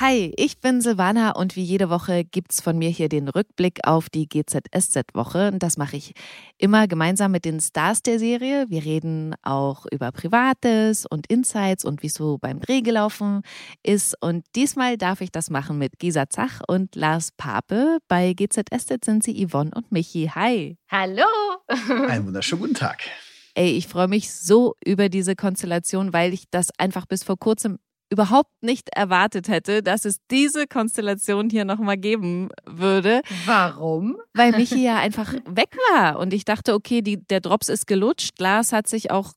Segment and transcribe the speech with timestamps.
[0.00, 4.08] Hi, ich bin Silvana und wie jede Woche gibt's von mir hier den Rückblick auf
[4.08, 5.50] die GZSZ-Woche.
[5.58, 6.12] Das mache ich
[6.56, 8.66] immer gemeinsam mit den Stars der Serie.
[8.68, 13.42] Wir reden auch über Privates und Insights und wie so beim Dreh gelaufen
[13.82, 14.14] ist.
[14.22, 17.98] Und diesmal darf ich das machen mit Gisa Zach und Lars Pape.
[18.06, 20.30] Bei GZSZ sind sie Yvonne und Michi.
[20.32, 20.76] Hi.
[20.88, 21.26] Hallo.
[22.06, 23.02] Einen wunderschönen guten Tag.
[23.54, 27.80] Ey, ich freue mich so über diese Konstellation, weil ich das einfach bis vor kurzem
[28.10, 33.22] überhaupt nicht erwartet hätte, dass es diese Konstellation hier nochmal geben würde.
[33.44, 34.16] Warum?
[34.34, 36.18] Weil Michi ja einfach weg war.
[36.18, 38.38] Und ich dachte, okay, die, der Drops ist gelutscht.
[38.38, 39.32] Lars hat sich auch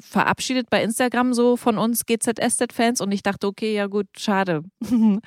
[0.00, 4.62] verabschiedet bei Instagram so von uns GZSZ-Fans und ich dachte, okay, ja gut, schade.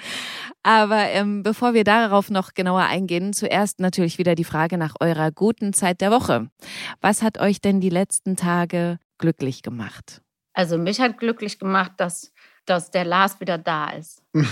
[0.63, 5.31] Aber ähm, bevor wir darauf noch genauer eingehen, zuerst natürlich wieder die Frage nach eurer
[5.31, 6.49] guten Zeit der Woche.
[7.01, 10.21] Was hat euch denn die letzten Tage glücklich gemacht?
[10.53, 12.33] Also mich hat glücklich gemacht, dass
[12.69, 14.21] dass der Lars wieder da ist.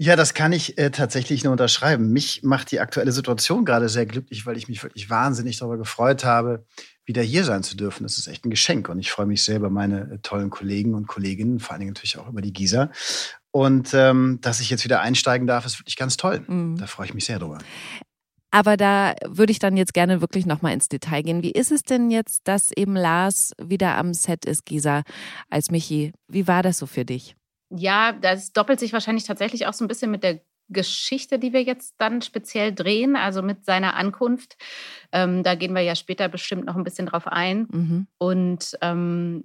[0.00, 2.12] Ja, das kann ich äh, tatsächlich nur unterschreiben.
[2.12, 6.24] Mich macht die aktuelle Situation gerade sehr glücklich, weil ich mich wirklich wahnsinnig darüber gefreut
[6.24, 6.64] habe,
[7.04, 8.04] wieder hier sein zu dürfen.
[8.04, 10.94] Das ist echt ein Geschenk und ich freue mich sehr über meine äh, tollen Kollegen
[10.94, 12.92] und Kolleginnen, vor allen Dingen natürlich auch über die Gisa.
[13.50, 16.44] Und ähm, dass ich jetzt wieder einsteigen darf, ist wirklich ganz toll.
[16.46, 16.76] Mhm.
[16.78, 17.58] Da freue ich mich sehr drüber.
[18.50, 21.42] Aber da würde ich dann jetzt gerne wirklich nochmal ins Detail gehen.
[21.42, 25.02] Wie ist es denn jetzt, dass eben Lars wieder am Set ist, Gisa,
[25.50, 26.12] als Michi?
[26.28, 27.36] Wie war das so für dich?
[27.70, 30.40] Ja, das doppelt sich wahrscheinlich tatsächlich auch so ein bisschen mit der
[30.70, 34.56] Geschichte, die wir jetzt dann speziell drehen, also mit seiner Ankunft.
[35.12, 37.66] Ähm, da gehen wir ja später bestimmt noch ein bisschen drauf ein.
[37.70, 38.06] Mhm.
[38.18, 39.44] Und ähm,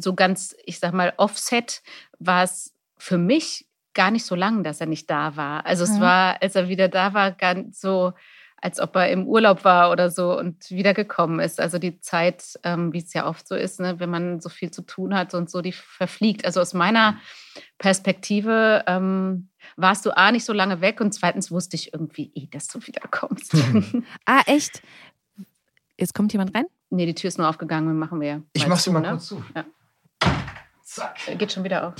[0.00, 1.82] so ganz, ich sag mal, offset
[2.18, 5.66] war es für mich gar nicht so lang, dass er nicht da war.
[5.66, 5.92] Also mhm.
[5.92, 8.12] es war, als er wieder da war, ganz so,
[8.62, 11.60] als ob er im Urlaub war oder so und wiedergekommen ist.
[11.60, 14.70] Also die Zeit, ähm, wie es ja oft so ist, ne, wenn man so viel
[14.70, 16.44] zu tun hat und so, die verfliegt.
[16.44, 17.18] Also aus meiner
[17.78, 22.46] Perspektive ähm, warst du A, nicht so lange weg und zweitens wusste ich irgendwie eh,
[22.46, 23.54] dass du wiederkommst.
[23.54, 24.04] Mhm.
[24.26, 24.80] ah, echt?
[25.98, 26.66] Jetzt kommt jemand rein?
[26.90, 28.42] Nee, die Tür ist nur aufgegangen, machen wir.
[28.52, 29.10] Ich mach sie mal ne?
[29.10, 29.42] kurz zu.
[29.56, 29.64] Ja.
[30.82, 31.16] Zack.
[31.38, 31.94] Geht schon wieder auf.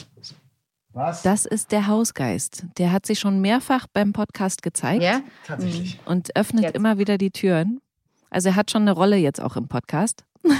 [0.94, 1.22] Was?
[1.22, 2.66] Das ist der Hausgeist.
[2.76, 5.02] Der hat sich schon mehrfach beim Podcast gezeigt.
[5.02, 5.98] Ja, tatsächlich.
[6.04, 6.74] Und öffnet jetzt.
[6.74, 7.80] immer wieder die Türen.
[8.28, 10.24] Also er hat schon eine Rolle jetzt auch im Podcast.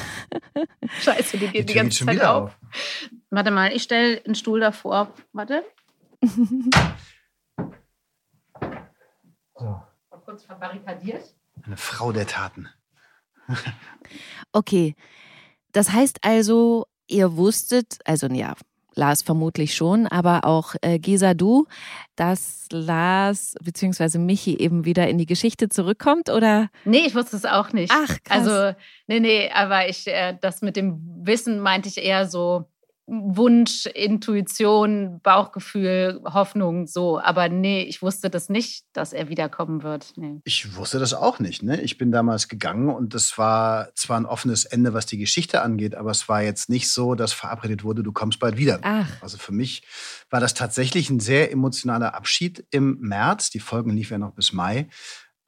[1.01, 2.45] Scheiße, die geht die, die ganze Zeit auf.
[2.45, 2.59] auf.
[3.31, 5.13] Warte mal, ich stelle einen Stuhl davor.
[5.33, 5.65] Warte.
[6.23, 6.47] so.
[9.65, 11.35] Mal kurz verbarrikadiert.
[11.65, 12.69] Eine Frau der Taten.
[14.53, 14.95] okay.
[15.73, 18.55] Das heißt also, ihr wusstet, also ja,
[18.95, 21.67] Lars vermutlich schon, aber auch äh, Gesa, du,
[22.17, 24.19] dass Lars bzw.
[24.19, 26.69] Michi eben wieder in die Geschichte zurückkommt, oder?
[26.85, 27.93] Nee, ich wusste es auch nicht.
[27.95, 28.47] Ach, krass.
[28.47, 28.77] Also,
[29.07, 32.65] nee, nee, aber ich, äh, das mit dem Wissen meinte ich eher so,
[33.07, 37.21] Wunsch, Intuition, Bauchgefühl, Hoffnung, so.
[37.21, 40.13] Aber nee, ich wusste das nicht, dass er wiederkommen wird.
[40.17, 40.41] Nee.
[40.45, 41.63] Ich wusste das auch nicht.
[41.63, 41.81] Ne?
[41.81, 45.95] Ich bin damals gegangen und das war zwar ein offenes Ende, was die Geschichte angeht,
[45.95, 48.79] aber es war jetzt nicht so, dass verabredet wurde, du kommst bald wieder.
[48.83, 49.09] Ach.
[49.21, 49.83] Also für mich
[50.31, 53.51] war das tatsächlich ein sehr emotionaler Abschied im März.
[53.51, 54.89] Die Folgen liefen ja noch bis Mai.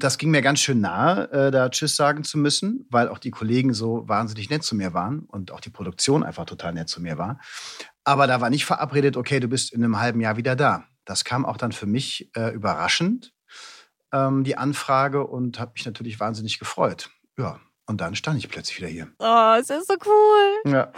[0.05, 3.31] Das ging mir ganz schön nahe, äh, da Tschüss sagen zu müssen, weil auch die
[3.31, 7.01] Kollegen so wahnsinnig nett zu mir waren und auch die Produktion einfach total nett zu
[7.01, 7.41] mir war.
[8.05, 10.85] Aber da war nicht verabredet, okay, du bist in einem halben Jahr wieder da.
[11.07, 13.33] Das kam auch dann für mich äh, überraschend,
[14.13, 17.09] ähm, die Anfrage, und hat mich natürlich wahnsinnig gefreut.
[17.39, 19.09] Ja, und dann stand ich plötzlich wieder hier.
[19.21, 20.71] Oh, es ist so cool.
[20.71, 20.93] Ja.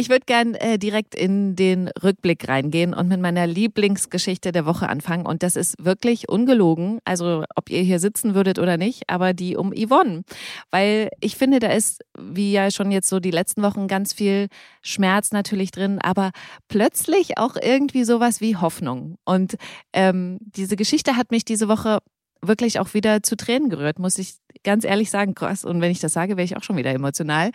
[0.00, 4.88] Ich würde gern äh, direkt in den Rückblick reingehen und mit meiner Lieblingsgeschichte der Woche
[4.88, 5.26] anfangen.
[5.26, 7.00] Und das ist wirklich ungelogen.
[7.04, 10.22] Also, ob ihr hier sitzen würdet oder nicht, aber die um Yvonne.
[10.70, 14.48] Weil ich finde, da ist, wie ja schon jetzt so die letzten Wochen, ganz viel
[14.80, 16.30] Schmerz natürlich drin, aber
[16.68, 19.16] plötzlich auch irgendwie sowas wie Hoffnung.
[19.26, 19.56] Und
[19.92, 21.98] ähm, diese Geschichte hat mich diese Woche
[22.42, 25.34] wirklich auch wieder zu Tränen gerührt, muss ich ganz ehrlich sagen.
[25.34, 25.64] Krass.
[25.64, 27.50] Und wenn ich das sage, wäre ich auch schon wieder emotional.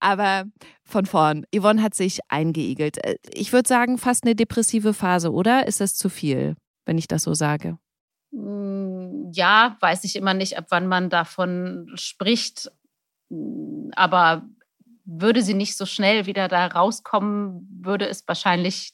[0.00, 0.44] Aber
[0.84, 1.46] von vorn.
[1.54, 3.04] Yvonne hat sich eingeigelt.
[3.04, 5.66] Äh, ich würde sagen, fast eine depressive Phase, oder?
[5.66, 7.78] Ist das zu viel, wenn ich das so sage?
[8.32, 12.70] Mm, ja, weiß ich immer nicht, ab wann man davon spricht.
[13.30, 14.44] Mm, aber
[15.04, 18.92] würde sie nicht so schnell wieder da rauskommen, würde es wahrscheinlich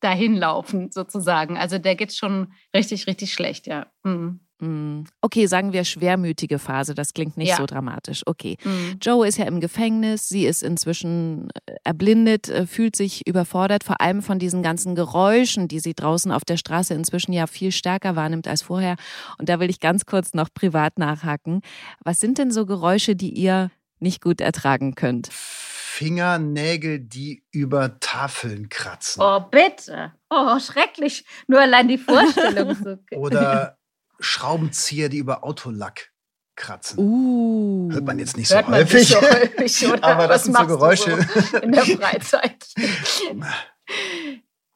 [0.00, 1.56] dahin laufen, sozusagen.
[1.56, 3.86] Also der geht schon richtig, richtig schlecht, ja.
[4.04, 4.40] Mhm.
[4.60, 5.04] Mm.
[5.20, 7.56] Okay, sagen wir schwermütige Phase, das klingt nicht Ja.
[7.58, 8.22] so dramatisch.
[8.26, 8.56] Okay.
[8.64, 8.98] Mhm.
[9.00, 14.00] Joe ist ja im Gefängnis, sie ist inzwischen äh, erblindet, äh, fühlt sich überfordert, vor
[14.00, 18.16] allem von diesen ganzen Geräuschen, die sie draußen auf der Straße inzwischen ja viel stärker
[18.16, 18.96] wahrnimmt als vorher.
[19.38, 21.62] Und da will ich ganz kurz noch privat nachhaken.
[22.02, 23.70] Was sind denn so Geräusche, die ihr
[24.00, 25.28] nicht gut ertragen könnt?
[25.32, 29.20] Fingernägel, die über Tafeln kratzen.
[29.20, 30.12] Oh, bitte.
[30.30, 31.24] Oh, schrecklich.
[31.48, 32.76] Nur allein die Vorstellung.
[32.76, 32.98] So.
[33.16, 33.77] Oder
[34.20, 36.12] Schraubenzieher, die über Autolack
[36.58, 36.98] kratzen.
[36.98, 37.90] Uh.
[37.92, 39.08] Hört man jetzt nicht so häufig.
[39.08, 39.94] so häufig?
[40.02, 41.26] Aber das Was sind so Geräusche.
[41.50, 42.66] so in der Freizeit.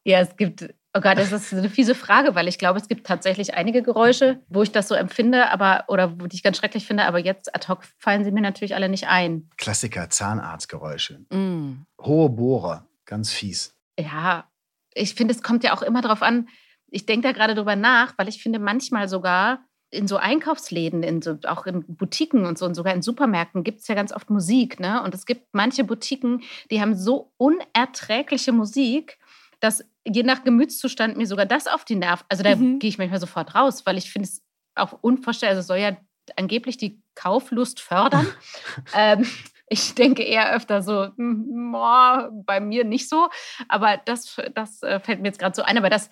[0.04, 3.06] ja, es gibt, oh Gott, das ist eine fiese Frage, weil ich glaube, es gibt
[3.06, 6.86] tatsächlich einige Geräusche, wo ich das so empfinde, aber oder wo die ich ganz schrecklich
[6.86, 9.50] finde, aber jetzt ad hoc fallen sie mir natürlich alle nicht ein.
[9.58, 11.20] Klassiker, Zahnarztgeräusche.
[11.30, 11.84] Mm.
[12.00, 13.74] Hohe Bohrer, ganz fies.
[13.98, 14.48] Ja,
[14.94, 16.48] ich finde, es kommt ja auch immer darauf an.
[16.92, 21.20] Ich denke da gerade drüber nach, weil ich finde manchmal sogar in so Einkaufsläden, in
[21.20, 24.30] so, auch in Boutiquen und so und sogar in Supermärkten gibt es ja ganz oft
[24.30, 24.80] Musik.
[24.80, 25.02] Ne?
[25.02, 29.18] Und es gibt manche Boutiquen, die haben so unerträgliche Musik,
[29.60, 32.24] dass je nach Gemütszustand mir sogar das auf die Nerven.
[32.28, 32.78] Also da Mhm.
[32.78, 34.42] gehe ich manchmal sofort raus, weil ich finde es
[34.74, 35.50] auch unvorstellbar.
[35.56, 35.96] Also es soll ja
[36.36, 38.26] angeblich die Kauflust fördern.
[38.94, 39.26] ähm,
[39.68, 43.28] ich denke eher öfter so, hm, boah, bei mir nicht so.
[43.68, 45.78] Aber das, das äh, fällt mir jetzt gerade so ein.
[45.78, 46.10] Aber das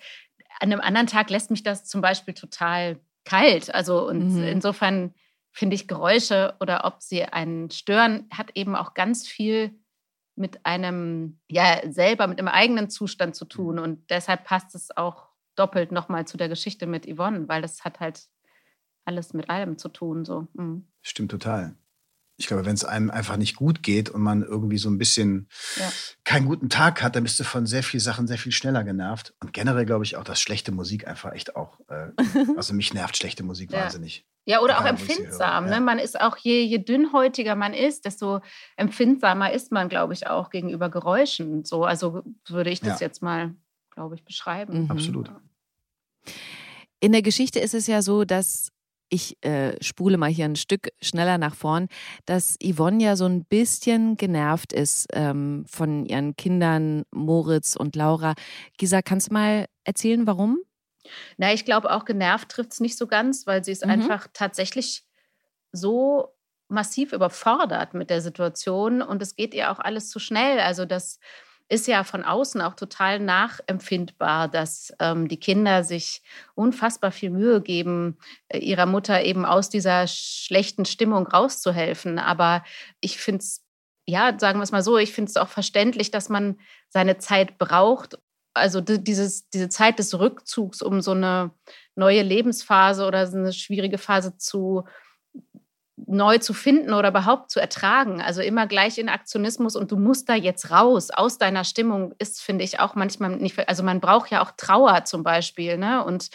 [0.61, 3.73] an einem anderen Tag lässt mich das zum Beispiel total kalt.
[3.73, 4.43] Also und Mhm.
[4.43, 5.13] insofern
[5.51, 9.75] finde ich Geräusche oder ob sie einen stören, hat eben auch ganz viel
[10.35, 13.79] mit einem, ja, selber mit einem eigenen Zustand zu tun.
[13.79, 17.99] Und deshalb passt es auch doppelt nochmal zu der Geschichte mit Yvonne, weil das hat
[17.99, 18.27] halt
[19.03, 20.25] alles mit allem zu tun.
[20.25, 20.47] So.
[20.53, 20.87] Mhm.
[21.01, 21.75] Stimmt total.
[22.41, 25.47] Ich glaube, wenn es einem einfach nicht gut geht und man irgendwie so ein bisschen
[25.77, 25.91] Ja.
[26.23, 29.33] keinen guten Tag hat, dann bist du von sehr vielen Sachen sehr viel schneller genervt.
[29.39, 32.07] Und generell glaube ich auch, dass schlechte Musik einfach echt auch, äh,
[32.57, 33.83] also mich nervt schlechte Musik Ja.
[33.83, 34.25] wahnsinnig.
[34.45, 35.65] Ja, oder auch Egal, empfindsam.
[35.65, 35.79] höre, ja.
[35.79, 35.85] Ne?
[35.85, 38.41] Man ist auch, je, je dünnhäutiger man ist, desto
[38.75, 41.63] empfindsamer ist man, glaube ich, auch gegenüber Geräuschen.
[41.63, 43.05] So, also würde ich das Ja.
[43.05, 43.53] jetzt mal,
[43.91, 44.85] glaube ich, beschreiben.
[44.85, 44.91] Mhm.
[44.91, 45.31] Absolut.
[46.99, 48.71] In der Geschichte ist es ja so, dass
[49.11, 51.87] ich äh, spule mal hier ein Stück schneller nach vorn,
[52.25, 58.33] dass Yvonne ja so ein bisschen genervt ist ähm, von ihren Kindern Moritz und Laura.
[58.77, 60.59] Gisa, kannst du mal erzählen, warum?
[61.37, 63.91] Na, ich glaube auch genervt trifft es nicht so ganz, weil sie ist Mhm.
[63.91, 65.03] einfach tatsächlich
[65.71, 66.35] so
[66.69, 70.59] massiv überfordert mit der Situation und es geht ihr auch alles zu schnell.
[70.59, 71.19] Also das
[71.71, 76.21] ist ja von außen auch total nachempfindbar, dass ähm, die Kinder sich
[76.53, 78.17] unfassbar viel Mühe geben,
[78.49, 82.19] äh, ihrer Mutter eben aus dieser schlechten Stimmung rauszuhelfen.
[82.19, 82.63] Aber
[82.99, 83.63] ich finde es,
[84.05, 86.59] ja, sagen wir es mal so, ich finde es auch verständlich, dass man
[86.89, 88.17] seine Zeit braucht,
[88.53, 91.51] also di- dieses, diese Zeit des Rückzugs, um so eine
[91.95, 94.83] neue Lebensphase oder so eine schwierige Phase zu
[96.07, 98.21] neu zu finden oder überhaupt zu ertragen.
[98.21, 102.41] Also immer gleich in Aktionismus und du musst da jetzt raus aus deiner Stimmung ist,
[102.41, 103.57] finde ich, auch manchmal nicht.
[103.69, 106.03] Also man braucht ja auch Trauer zum Beispiel, ne?
[106.03, 106.29] Und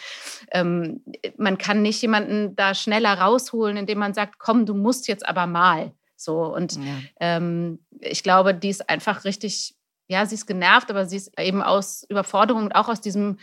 [0.51, 1.03] ähm,
[1.37, 5.47] man kann nicht jemanden da schneller rausholen, indem man sagt, komm, du musst jetzt aber
[5.47, 5.91] mal.
[6.15, 6.81] So und Ja.
[7.19, 9.75] ähm, ich glaube, die ist einfach richtig,
[10.07, 13.37] ja, sie ist genervt, aber sie ist eben aus Überforderung und auch aus diesem,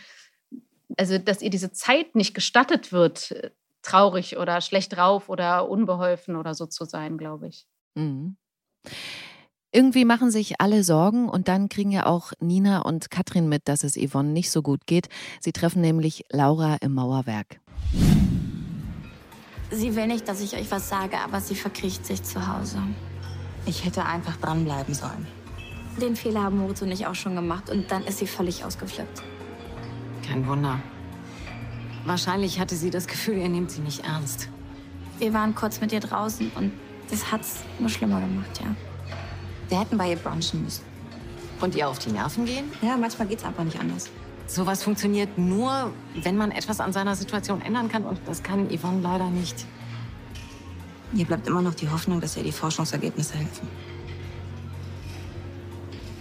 [0.97, 3.51] also dass ihr diese Zeit nicht gestattet wird,
[3.85, 7.67] traurig oder schlecht drauf oder unbeholfen oder so zu sein, glaube ich.
[7.95, 8.37] Mhm.
[9.71, 13.83] Irgendwie machen sich alle Sorgen und dann kriegen ja auch Nina und Katrin mit, dass
[13.83, 15.09] es Yvonne nicht so gut geht.
[15.41, 17.59] Sie treffen nämlich Laura im Mauerwerk.
[19.71, 22.77] Sie will nicht, dass ich euch was sage, aber sie verkriecht sich zu Hause.
[23.65, 25.27] Ich hätte einfach dranbleiben sollen.
[25.99, 29.23] Den Fehler haben Moritz und ich auch schon gemacht und dann ist sie völlig ausgeflippt.
[30.25, 30.79] Kein Wunder.
[32.05, 34.47] Wahrscheinlich hatte sie das Gefühl, ihr nehmt sie nicht ernst.
[35.17, 36.71] Wir waren kurz mit ihr draußen und
[37.09, 38.75] das hat's nur schlimmer gemacht, ja.
[39.69, 40.83] Wir hätten bei ihr brunchen müssen.
[41.61, 42.65] Und ihr auf die Nerven gehen?
[42.81, 44.09] Ja, manchmal geht's einfach nicht anders.
[44.47, 48.03] Sowas funktioniert nur, wenn man etwas an seiner Situation ändern kann.
[48.03, 49.65] Und das kann Yvonne leider nicht.
[51.11, 53.67] Mir bleibt immer noch die Hoffnung, dass ihr die Forschungsergebnisse helfen.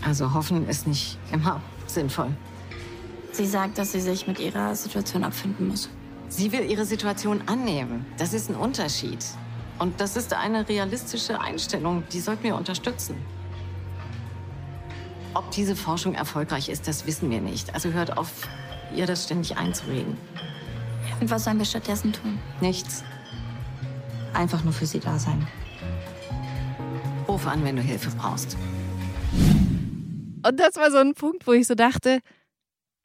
[0.02, 2.30] Also hoffen ist nicht immer sinnvoll.
[3.34, 5.88] Sie sagt, dass sie sich mit ihrer Situation abfinden muss.
[6.28, 8.06] Sie will ihre Situation annehmen.
[8.16, 9.18] Das ist ein Unterschied.
[9.80, 13.16] Und das ist eine realistische Einstellung, die sollten wir unterstützen.
[15.34, 17.74] Ob diese Forschung erfolgreich ist, das wissen wir nicht.
[17.74, 18.30] Also hört auf,
[18.94, 20.16] ihr das ständig einzureden.
[21.20, 22.38] Und was sollen wir stattdessen tun?
[22.60, 23.02] Nichts.
[24.32, 25.44] Einfach nur für sie da sein.
[27.26, 28.56] Ruf an, wenn du Hilfe brauchst.
[30.46, 32.20] Und das war so ein Punkt, wo ich so dachte,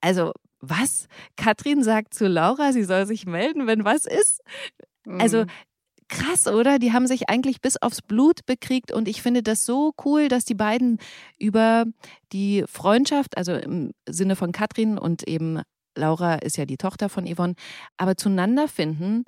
[0.01, 1.07] also was?
[1.37, 4.41] Katrin sagt zu Laura, sie soll sich melden, wenn was ist?
[5.05, 5.49] Also mhm.
[6.09, 6.79] krass, oder?
[6.79, 10.45] Die haben sich eigentlich bis aufs Blut bekriegt und ich finde das so cool, dass
[10.45, 10.99] die beiden
[11.37, 11.85] über
[12.33, 15.61] die Freundschaft, also im Sinne von Katrin und eben
[15.95, 17.55] Laura ist ja die Tochter von Yvonne,
[17.97, 19.23] aber zueinander finden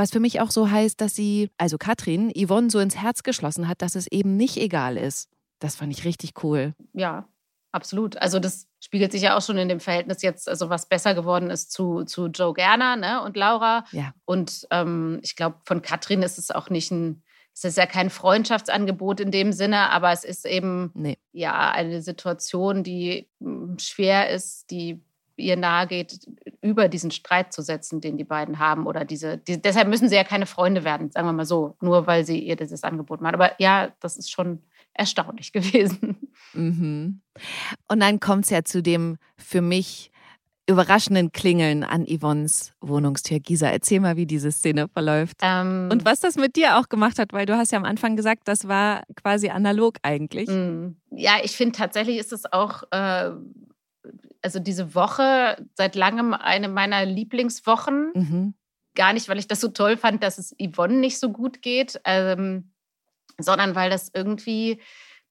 [0.00, 3.68] was für mich auch so heißt, dass sie, also Katrin, Yvonne so ins Herz geschlossen
[3.68, 5.28] hat, dass es eben nicht egal ist.
[5.58, 6.74] Das fand ich richtig cool.
[6.94, 7.28] Ja,
[7.72, 8.16] absolut.
[8.16, 11.50] Also das spiegelt sich ja auch schon in dem Verhältnis jetzt, also was besser geworden
[11.50, 13.84] ist zu, zu Joe Gerner ne, und Laura.
[13.92, 14.12] Ja.
[14.24, 17.22] Und ähm, ich glaube, von Katrin ist es auch nicht ein,
[17.52, 21.18] es ist ja kein Freundschaftsangebot in dem Sinne, aber es ist eben nee.
[21.32, 25.02] ja eine Situation, die hm, schwer ist, die
[25.40, 26.20] ihr nahe geht,
[26.62, 28.86] über diesen Streit zu setzen, den die beiden haben.
[28.86, 32.06] Oder diese, die, deshalb müssen sie ja keine Freunde werden, sagen wir mal so, nur
[32.06, 33.34] weil sie ihr dieses Angebot machen.
[33.34, 34.62] Aber ja, das ist schon
[34.94, 36.16] erstaunlich gewesen.
[36.52, 37.20] Mhm.
[37.88, 40.10] Und dann kommt es ja zu dem für mich
[40.70, 43.40] überraschenden Klingeln an Yvonnes Wohnungstür.
[43.40, 45.38] Gisa, erzähl mal, wie diese Szene verläuft.
[45.42, 48.14] Ähm, und was das mit dir auch gemacht hat, weil du hast ja am Anfang
[48.14, 50.48] gesagt, das war quasi analog eigentlich.
[50.48, 50.94] Mm.
[51.10, 53.30] Ja, ich finde tatsächlich ist es auch äh,
[54.42, 58.12] also diese Woche seit langem eine meiner Lieblingswochen.
[58.14, 58.54] Mhm.
[58.94, 62.00] Gar nicht, weil ich das so toll fand, dass es Yvonne nicht so gut geht,
[62.04, 62.72] ähm,
[63.38, 64.80] sondern weil das irgendwie,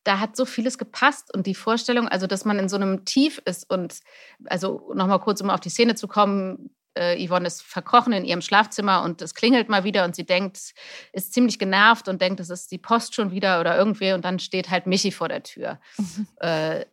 [0.04, 3.42] da hat so vieles gepasst und die Vorstellung, also dass man in so einem Tief
[3.46, 4.00] ist und,
[4.46, 8.42] also nochmal kurz, um auf die Szene zu kommen, äh, Yvonne ist verkrochen in ihrem
[8.42, 10.74] Schlafzimmer und es klingelt mal wieder und sie denkt,
[11.14, 14.40] ist ziemlich genervt und denkt, es ist die Post schon wieder oder irgendwie und dann
[14.40, 15.80] steht halt Michi vor der Tür.
[15.98, 16.28] Mhm.
[16.40, 16.86] Äh,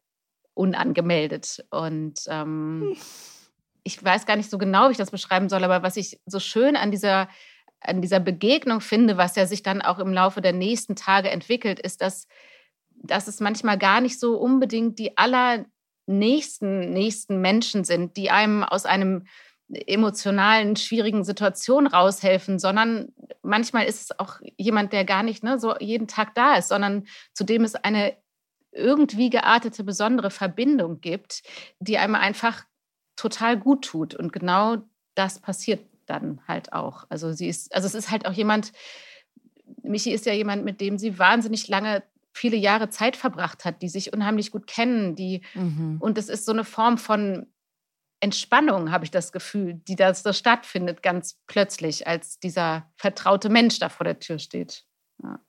[0.56, 1.64] unangemeldet.
[1.70, 2.96] Und ähm,
[3.84, 6.40] ich weiß gar nicht so genau, wie ich das beschreiben soll, aber was ich so
[6.40, 7.28] schön an dieser,
[7.80, 11.78] an dieser Begegnung finde, was ja sich dann auch im Laufe der nächsten Tage entwickelt,
[11.78, 12.26] ist, dass,
[12.90, 18.86] dass es manchmal gar nicht so unbedingt die allernächsten nächsten Menschen sind, die einem aus
[18.86, 19.26] einem
[19.68, 25.76] emotionalen, schwierigen Situation raushelfen, sondern manchmal ist es auch jemand, der gar nicht ne, so
[25.78, 28.16] jeden Tag da ist, sondern zu dem es eine
[28.76, 31.42] irgendwie geartete besondere Verbindung gibt,
[31.80, 32.64] die einem einfach
[33.16, 34.14] total gut tut.
[34.14, 34.76] Und genau
[35.14, 37.06] das passiert dann halt auch.
[37.08, 38.72] Also sie ist, also es ist halt auch jemand,
[39.82, 42.02] Michi ist ja jemand, mit dem sie wahnsinnig lange
[42.32, 45.96] viele Jahre Zeit verbracht hat, die sich unheimlich gut kennen, die mhm.
[46.00, 47.46] und es ist so eine Form von
[48.20, 53.78] Entspannung, habe ich das Gefühl, die da so stattfindet, ganz plötzlich, als dieser vertraute Mensch
[53.78, 54.84] da vor der Tür steht.
[55.22, 55.40] Ja.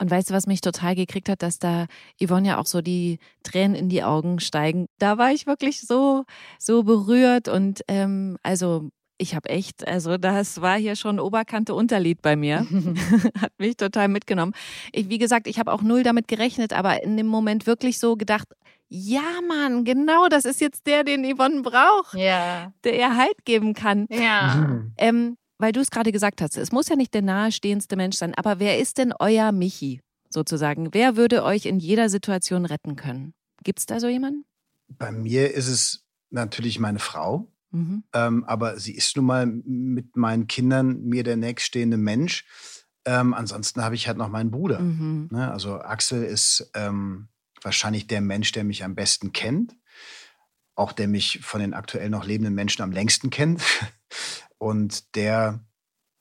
[0.00, 1.86] Und weißt du, was mich total gekriegt hat, dass da
[2.22, 4.86] Yvonne ja auch so die Tränen in die Augen steigen.
[4.98, 6.24] Da war ich wirklich so,
[6.58, 8.88] so berührt und ähm, also
[9.18, 12.66] ich habe echt, also das war hier schon Oberkante Unterlied bei mir.
[13.40, 14.54] Hat mich total mitgenommen.
[14.92, 18.16] Ich, wie gesagt, ich habe auch null damit gerechnet, aber in dem Moment wirklich so
[18.16, 18.48] gedacht,
[18.88, 22.72] ja, Mann, genau, das ist jetzt der, den Yvonne braucht, ja.
[22.82, 24.06] der ihr Halt geben kann.
[24.10, 24.82] Ja.
[24.96, 28.34] Ähm, weil du es gerade gesagt hast, es muss ja nicht der nahestehendste Mensch sein,
[28.34, 30.92] aber wer ist denn euer Michi sozusagen?
[30.92, 33.34] Wer würde euch in jeder Situation retten können?
[33.62, 34.44] Gibt es da so jemanden?
[34.88, 38.04] Bei mir ist es natürlich meine Frau, mhm.
[38.12, 42.46] ähm, aber sie ist nun mal mit meinen Kindern mir der nächststehende Mensch.
[43.04, 44.80] Ähm, ansonsten habe ich halt noch meinen Bruder.
[44.80, 45.28] Mhm.
[45.30, 45.50] Ne?
[45.50, 47.28] Also Axel ist ähm,
[47.62, 49.76] wahrscheinlich der Mensch, der mich am besten kennt.
[50.74, 53.62] Auch der mich von den aktuell noch lebenden Menschen am längsten kennt.
[54.58, 55.64] Und der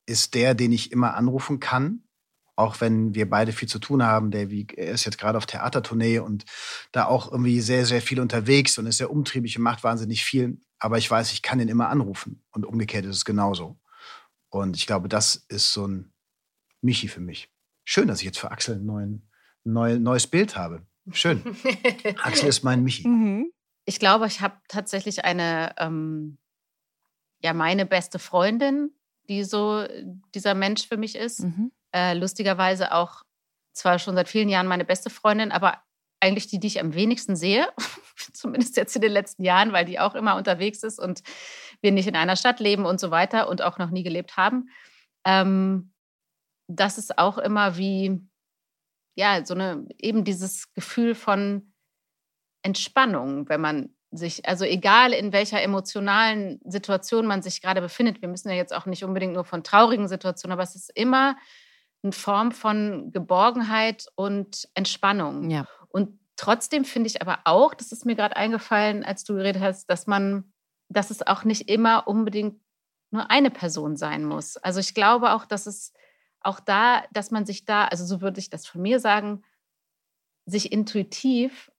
[0.05, 2.03] ist der, den ich immer anrufen kann,
[2.55, 4.31] auch wenn wir beide viel zu tun haben.
[4.31, 6.45] Der wie, er ist jetzt gerade auf Theatertournee und
[6.91, 10.59] da auch irgendwie sehr, sehr viel unterwegs und ist sehr umtriebig und macht wahnsinnig viel.
[10.79, 12.43] Aber ich weiß, ich kann ihn immer anrufen.
[12.51, 13.79] Und umgekehrt ist es genauso.
[14.49, 16.13] Und ich glaube, das ist so ein
[16.81, 17.49] Michi für mich.
[17.85, 19.29] Schön, dass ich jetzt für Axel ein neuen,
[19.63, 20.85] neu, neues Bild habe.
[21.11, 21.43] Schön.
[22.23, 23.07] Axel ist mein Michi.
[23.07, 23.51] Mhm.
[23.85, 26.37] Ich glaube, ich habe tatsächlich eine ähm,
[27.43, 28.91] ja meine beste Freundin,
[29.27, 29.85] die so
[30.33, 31.41] dieser Mensch für mich ist.
[31.41, 31.71] Mhm.
[31.93, 33.23] Äh, lustigerweise auch
[33.73, 35.81] zwar schon seit vielen Jahren meine beste Freundin, aber
[36.19, 37.67] eigentlich die, die ich am wenigsten sehe,
[38.33, 41.23] zumindest jetzt in den letzten Jahren, weil die auch immer unterwegs ist und
[41.81, 44.69] wir nicht in einer Stadt leben und so weiter und auch noch nie gelebt haben.
[45.25, 45.93] Ähm,
[46.67, 48.19] das ist auch immer wie,
[49.15, 51.73] ja, so eine, eben dieses Gefühl von
[52.61, 58.29] Entspannung, wenn man sich, also egal in welcher emotionalen Situation man sich gerade befindet, wir
[58.29, 61.37] müssen ja jetzt auch nicht unbedingt nur von traurigen Situationen, aber es ist immer
[62.01, 65.49] eine Form von Geborgenheit und Entspannung.
[65.49, 65.67] Ja.
[65.89, 69.89] Und trotzdem finde ich aber auch, das ist mir gerade eingefallen, als du geredet hast,
[69.89, 70.53] dass man,
[70.87, 72.59] dass es auch nicht immer unbedingt
[73.11, 74.57] nur eine Person sein muss.
[74.57, 75.93] Also ich glaube auch, dass es
[76.41, 79.43] auch da, dass man sich da, also so würde ich das von mir sagen,
[80.45, 81.71] sich intuitiv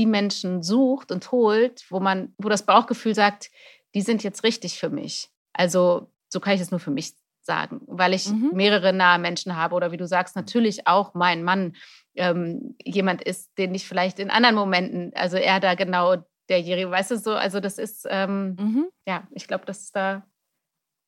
[0.00, 3.50] die Menschen sucht und holt, wo man, wo das Bauchgefühl sagt,
[3.94, 5.28] die sind jetzt richtig für mich.
[5.52, 8.50] Also so kann ich es nur für mich sagen, weil ich mhm.
[8.54, 11.76] mehrere nahe Menschen habe oder wie du sagst, natürlich auch mein Mann
[12.14, 16.16] ähm, jemand ist, den ich vielleicht in anderen Momenten, also er da genau
[16.48, 18.86] derjenige, weißt du so, also das ist, ähm, mhm.
[19.06, 20.26] ja, ich glaube, dass es da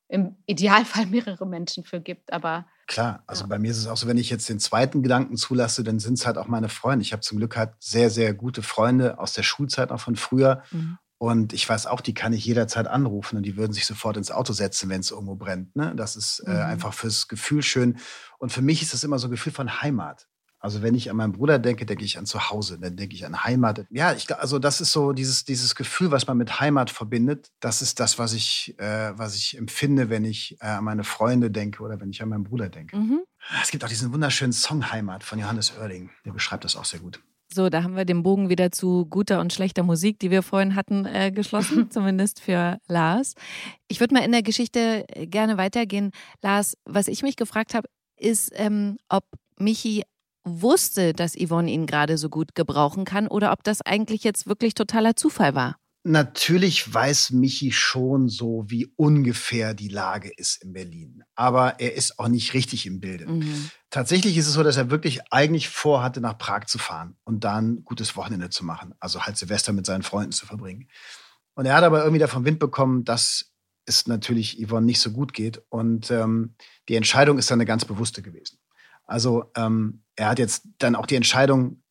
[0.09, 3.47] im Idealfall mehrere Menschen für gibt, aber Klar, also ja.
[3.47, 6.19] bei mir ist es auch so, wenn ich jetzt den zweiten Gedanken zulasse, dann sind
[6.19, 7.03] es halt auch meine Freunde.
[7.03, 10.63] Ich habe zum Glück halt sehr, sehr gute Freunde aus der Schulzeit auch von früher.
[10.73, 10.99] Mhm.
[11.17, 14.31] Und ich weiß auch, die kann ich jederzeit anrufen und die würden sich sofort ins
[14.31, 15.75] Auto setzen, wenn es irgendwo brennt.
[15.75, 15.95] Ne?
[15.97, 16.61] Das ist äh, mhm.
[16.61, 17.97] einfach fürs Gefühl schön.
[18.39, 20.29] Und für mich ist das immer so ein Gefühl von Heimat.
[20.63, 23.43] Also wenn ich an meinen Bruder denke, denke ich an Zuhause, dann denke ich an
[23.43, 23.85] Heimat.
[23.91, 27.51] Ja, ich, also das ist so dieses, dieses Gefühl, was man mit Heimat verbindet.
[27.59, 31.51] Das ist das, was ich, äh, was ich empfinde, wenn ich äh, an meine Freunde
[31.51, 32.97] denke oder wenn ich an meinen Bruder denke.
[32.97, 33.23] Mhm.
[33.61, 36.11] Es gibt auch diesen wunderschönen Song Heimat von Johannes Oerling.
[36.25, 37.21] Der beschreibt das auch sehr gut.
[37.53, 40.77] So, da haben wir den Bogen wieder zu guter und schlechter Musik, die wir vorhin
[40.77, 43.35] hatten, äh, geschlossen, zumindest für Lars.
[43.89, 46.13] Ich würde mal in der Geschichte äh, gerne weitergehen.
[46.41, 49.25] Lars, was ich mich gefragt habe, ist, ähm, ob
[49.59, 50.05] Michi
[50.45, 54.75] wusste, dass Yvonne ihn gerade so gut gebrauchen kann oder ob das eigentlich jetzt wirklich
[54.75, 55.77] totaler Zufall war.
[56.05, 61.23] Natürlich weiß Michi schon so, wie ungefähr die Lage ist in Berlin.
[61.37, 63.27] Aber er ist auch nicht richtig im Bilde.
[63.27, 63.71] Mhm.
[63.89, 67.75] Tatsächlich ist es so, dass er wirklich eigentlich vorhatte, nach Prag zu fahren und dann
[67.75, 68.95] ein gutes Wochenende zu machen.
[68.99, 70.89] Also halt Silvester mit seinen Freunden zu verbringen.
[71.55, 73.53] Und er hat aber irgendwie davon Wind bekommen, dass
[73.85, 75.63] es natürlich Yvonne nicht so gut geht.
[75.69, 76.57] Und ähm,
[76.89, 78.59] die Entscheidung ist dann eine ganz bewusste gewesen.
[79.07, 81.83] Also ähm, er hat jetzt dann auch die Entscheidung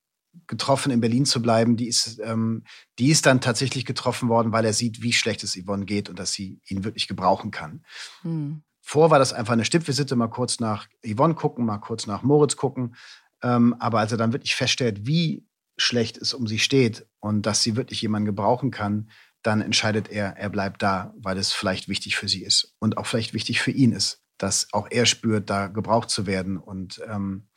[0.48, 1.78] getroffen, in Berlin zu bleiben.
[1.78, 2.64] Die ist, ähm,
[3.00, 6.20] die ist dann tatsächlich getroffen worden, weil er sieht, wie schlecht es Yvonne geht und
[6.20, 7.84] dass sie ihn wirklich gebrauchen kann.
[8.22, 8.64] Hm.
[8.82, 12.56] Vor war das einfach eine Stippvisite, mal kurz nach Yvonne gucken, mal kurz nach Moritz
[12.56, 12.96] gucken.
[13.44, 15.46] Ähm, aber als er dann wirklich feststellt, wie
[15.78, 19.10] schlecht es um sie steht und dass sie wirklich jemanden gebrauchen kann,
[19.44, 23.08] dann entscheidet er, er bleibt da, weil es vielleicht wichtig für sie ist und auch
[23.08, 26.58] vielleicht wichtig für ihn ist dass auch er spürt, da gebraucht zu werden.
[26.58, 27.48] Und ähm,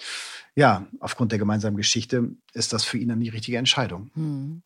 [0.54, 4.10] ja, aufgrund der gemeinsamen Geschichte ist das für ihn dann die richtige Entscheidung.
[4.14, 4.62] Hm.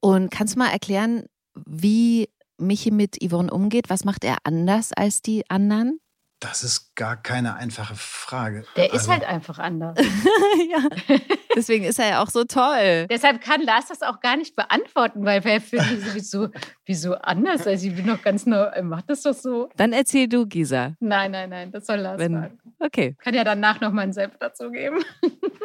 [0.00, 1.24] Und kannst du mal erklären,
[1.66, 3.90] wie Michi mit Yvonne umgeht?
[3.90, 6.00] Was macht er anders als die anderen?
[6.40, 8.64] Das ist gar keine einfache Frage.
[8.74, 9.98] Der also, ist halt einfach anders.
[10.70, 11.18] ja.
[11.54, 13.06] Deswegen ist er ja auch so toll.
[13.10, 16.48] Deshalb kann Lars das auch gar nicht beantworten, weil er fühlt sich sowieso
[16.86, 17.66] wieso anders.
[17.66, 18.56] Also ich bin noch ganz neu.
[18.56, 19.68] Er macht das doch so.
[19.76, 20.96] Dann erzähl du, Gisa.
[20.98, 22.58] Nein, nein, nein, das soll Lars Wenn, sagen.
[22.78, 23.16] Okay.
[23.18, 25.04] Kann ja danach noch mal einen Senf dazu geben.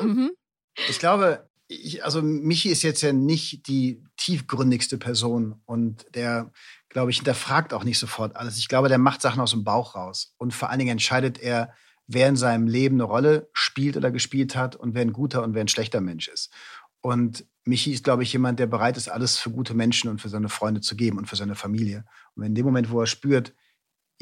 [0.01, 0.31] Mhm.
[0.89, 6.51] Ich glaube, ich, also Michi ist jetzt ja nicht die tiefgründigste Person und der
[6.95, 8.57] glaube ich, hinterfragt auch nicht sofort alles.
[8.57, 10.33] Ich glaube, der macht Sachen aus dem Bauch raus.
[10.37, 11.73] Und vor allen Dingen entscheidet er,
[12.07, 15.53] wer in seinem Leben eine Rolle spielt oder gespielt hat und wer ein guter und
[15.53, 16.53] wer ein schlechter Mensch ist.
[17.01, 20.29] Und Michi ist, glaube ich, jemand, der bereit ist, alles für gute Menschen und für
[20.29, 22.05] seine Freunde zu geben und für seine Familie.
[22.33, 23.53] Und in dem Moment, wo er spürt,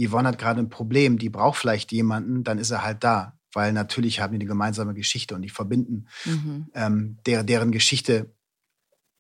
[0.01, 3.38] Yvonne hat gerade ein Problem, die braucht vielleicht jemanden, dann ist er halt da.
[3.53, 6.07] Weil natürlich haben die eine gemeinsame Geschichte und die verbinden.
[6.25, 6.71] Mhm.
[6.73, 8.33] Ähm, der, deren Geschichte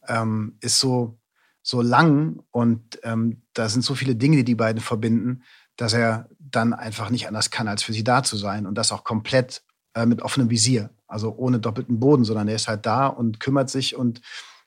[0.07, 1.19] ähm, ist so
[1.63, 5.43] so lang und ähm, da sind so viele Dinge, die die beiden verbinden,
[5.77, 8.91] dass er dann einfach nicht anders kann, als für sie da zu sein und das
[8.91, 9.63] auch komplett
[9.95, 13.69] äh, mit offenem Visier, also ohne doppelten Boden, sondern er ist halt da und kümmert
[13.69, 14.21] sich und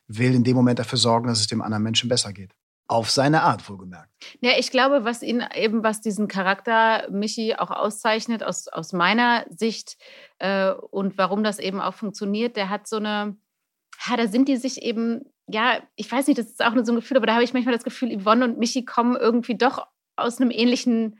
[0.08, 2.52] will in dem Moment dafür sorgen, dass es dem anderen Menschen besser geht.
[2.88, 4.08] Auf seine Art, wohlgemerkt.
[4.40, 9.44] Ja, ich glaube, was ihn eben, was diesen Charakter Michi auch auszeichnet, aus, aus meiner
[9.50, 9.98] Sicht
[10.38, 13.36] äh, und warum das eben auch funktioniert, der hat so eine,
[14.08, 16.92] ja, da sind die sich eben ja, ich weiß nicht, das ist auch nur so
[16.92, 19.86] ein Gefühl, aber da habe ich manchmal das Gefühl, Yvonne und Michi kommen irgendwie doch
[20.16, 21.18] aus einem ähnlichen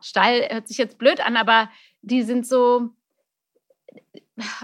[0.00, 0.48] Stall.
[0.50, 1.70] Hört sich jetzt blöd an, aber
[2.02, 2.90] die sind so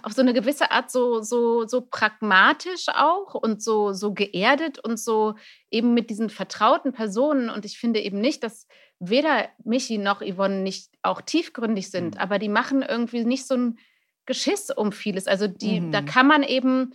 [0.02, 4.98] auf so eine gewisse Art so, so, so pragmatisch auch und so, so geerdet und
[4.98, 5.34] so
[5.70, 7.50] eben mit diesen vertrauten Personen.
[7.50, 8.66] Und ich finde eben nicht, dass
[8.98, 12.20] weder Michi noch Yvonne nicht auch tiefgründig sind, mhm.
[12.20, 13.78] aber die machen irgendwie nicht so ein
[14.26, 15.26] Geschiss um vieles.
[15.26, 15.92] Also die, mhm.
[15.92, 16.92] da kann man eben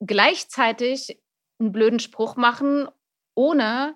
[0.00, 1.20] gleichzeitig
[1.58, 2.88] einen blöden Spruch machen,
[3.34, 3.94] ohne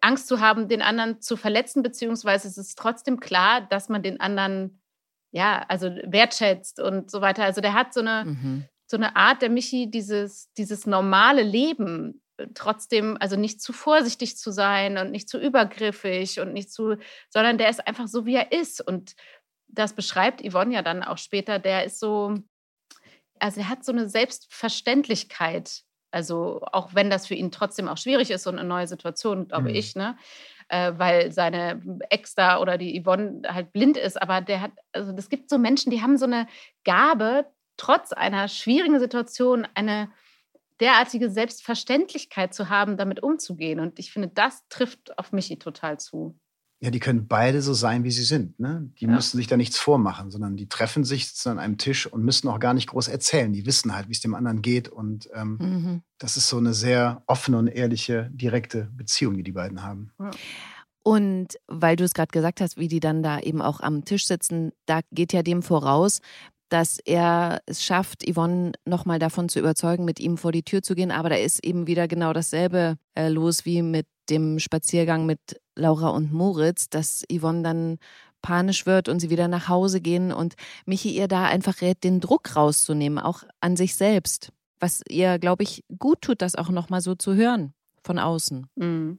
[0.00, 4.20] Angst zu haben, den anderen zu verletzen, beziehungsweise es ist trotzdem klar, dass man den
[4.20, 4.80] anderen
[5.34, 7.42] ja, also wertschätzt und so weiter.
[7.42, 8.64] Also der hat so eine, mhm.
[8.86, 14.36] so eine Art, der Michi, dieses, dieses normale Leben äh, trotzdem, also nicht zu vorsichtig
[14.36, 16.98] zu sein und nicht zu übergriffig und nicht zu,
[17.30, 18.80] sondern der ist einfach so, wie er ist.
[18.80, 19.16] Und
[19.66, 21.58] das beschreibt Yvonne ja dann auch später.
[21.58, 22.38] Der ist so,
[23.38, 25.82] also er hat so eine Selbstverständlichkeit.
[26.10, 29.70] Also auch wenn das für ihn trotzdem auch schwierig ist und eine neue Situation, glaube
[29.70, 29.74] mhm.
[29.74, 30.16] ich, ne?
[30.68, 34.20] Äh, weil seine Ex da oder die Yvonne halt blind ist.
[34.20, 36.46] Aber der hat, also es gibt so Menschen, die haben so eine
[36.84, 40.10] Gabe, trotz einer schwierigen Situation eine
[40.80, 43.80] derartige Selbstverständlichkeit zu haben, damit umzugehen.
[43.80, 46.38] Und ich finde, das trifft auf Michi total zu.
[46.84, 48.60] Ja, die können beide so sein, wie sie sind.
[48.60, 48.90] Ne?
[49.00, 49.10] Die ja.
[49.10, 52.46] müssen sich da nichts vormachen, sondern die treffen sich, sitzen an einem Tisch und müssen
[52.48, 53.54] auch gar nicht groß erzählen.
[53.54, 54.90] Die wissen halt, wie es dem anderen geht.
[54.90, 56.02] Und ähm, mhm.
[56.18, 60.10] das ist so eine sehr offene und ehrliche, direkte Beziehung, die die beiden haben.
[60.20, 60.30] Ja.
[61.02, 64.26] Und weil du es gerade gesagt hast, wie die dann da eben auch am Tisch
[64.26, 66.20] sitzen, da geht ja dem voraus,
[66.68, 70.94] dass er es schafft, Yvonne nochmal davon zu überzeugen, mit ihm vor die Tür zu
[70.94, 71.12] gehen.
[71.12, 75.40] Aber da ist eben wieder genau dasselbe äh, los wie mit dem Spaziergang mit
[75.76, 77.98] Laura und Moritz, dass Yvonne dann
[78.42, 82.20] panisch wird und sie wieder nach Hause gehen und Michi ihr da einfach rät, den
[82.20, 84.52] Druck rauszunehmen, auch an sich selbst.
[84.78, 88.66] Was ihr, glaube ich, gut tut, das auch nochmal so zu hören von außen.
[88.76, 89.18] Mhm.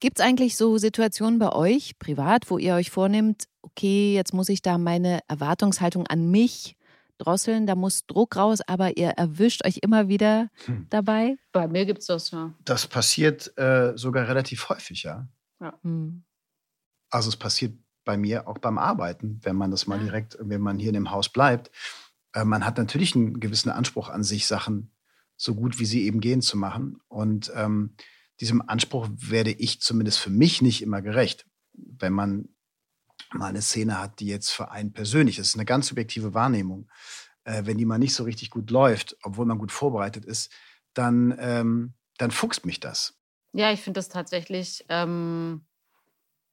[0.00, 4.48] Gibt es eigentlich so Situationen bei euch, privat, wo ihr euch vornehmt, okay, jetzt muss
[4.48, 6.76] ich da meine Erwartungshaltung an mich
[7.16, 10.86] drosseln, da muss Druck raus, aber ihr erwischt euch immer wieder hm.
[10.90, 11.36] dabei?
[11.52, 12.52] Bei mir gibt es das, ja.
[12.64, 15.26] Das passiert äh, sogar relativ häufig, ja.
[15.60, 15.78] Ja.
[15.82, 16.24] Hm.
[17.10, 20.78] Also es passiert bei mir auch beim Arbeiten, wenn man das mal direkt, wenn man
[20.78, 21.70] hier in dem Haus bleibt.
[22.32, 24.92] Äh, man hat natürlich einen gewissen Anspruch an sich, Sachen
[25.38, 27.00] so gut wie sie eben gehen zu machen.
[27.08, 27.94] Und ähm,
[28.40, 31.46] diesem Anspruch werde ich zumindest für mich nicht immer gerecht.
[31.72, 32.48] Wenn man
[33.32, 36.90] mal eine Szene hat, die jetzt für einen persönlich, das ist eine ganz subjektive Wahrnehmung,
[37.44, 40.52] äh, wenn die mal nicht so richtig gut läuft, obwohl man gut vorbereitet ist,
[40.92, 43.17] dann, ähm, dann fuchst mich das.
[43.52, 45.66] Ja, ich finde das tatsächlich, ähm,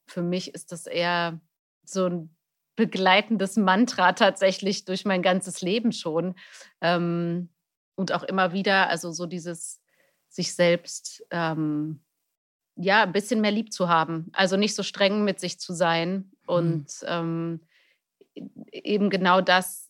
[0.08, 1.40] für mich ist das eher
[1.84, 2.36] so ein
[2.76, 6.36] begleitendes Mantra tatsächlich durch mein ganzes Leben schon.
[6.82, 7.50] Ähm,
[7.96, 9.82] und auch immer wieder, also so dieses
[10.30, 12.02] sich selbst ähm,
[12.76, 14.30] ja, ein bisschen mehr lieb zu haben.
[14.34, 16.32] Also nicht so streng mit sich zu sein.
[16.46, 17.08] Und mhm.
[17.08, 17.62] ähm,
[18.72, 19.90] eben genau das,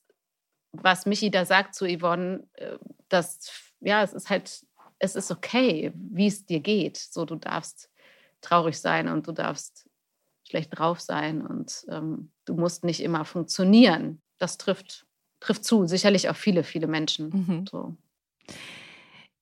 [0.72, 2.78] was Michi da sagt zu Yvonne, äh,
[3.10, 4.65] dass, ja, es ist halt,
[5.00, 6.98] es ist okay, wie es dir geht.
[6.98, 7.90] So, du darfst
[8.42, 9.90] traurig sein und du darfst
[10.48, 14.22] schlecht drauf sein und ähm, du musst nicht immer funktionieren.
[14.38, 15.06] Das trifft,
[15.40, 17.30] trifft zu, sicherlich auf viele, viele Menschen.
[17.30, 17.68] Mhm.
[17.68, 17.96] So.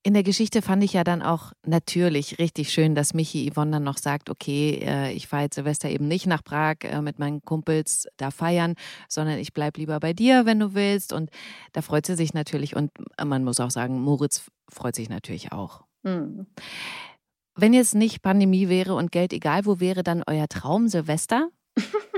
[0.06, 3.84] In der Geschichte fand ich ja dann auch natürlich richtig schön, dass Michi Yvonne dann
[3.84, 7.42] noch sagt, okay, äh, ich fahre jetzt Silvester eben nicht nach Prag äh, mit meinen
[7.42, 8.76] Kumpels da feiern,
[9.08, 11.13] sondern ich bleib lieber bei dir, wenn du willst.
[11.13, 11.30] Und
[11.72, 12.92] da freut sie sich natürlich und
[13.24, 15.86] man muss auch sagen, Moritz freut sich natürlich auch.
[16.04, 16.48] Mhm.
[17.56, 21.50] Wenn jetzt nicht Pandemie wäre und Geld egal, wo wäre dann euer Traum Silvester?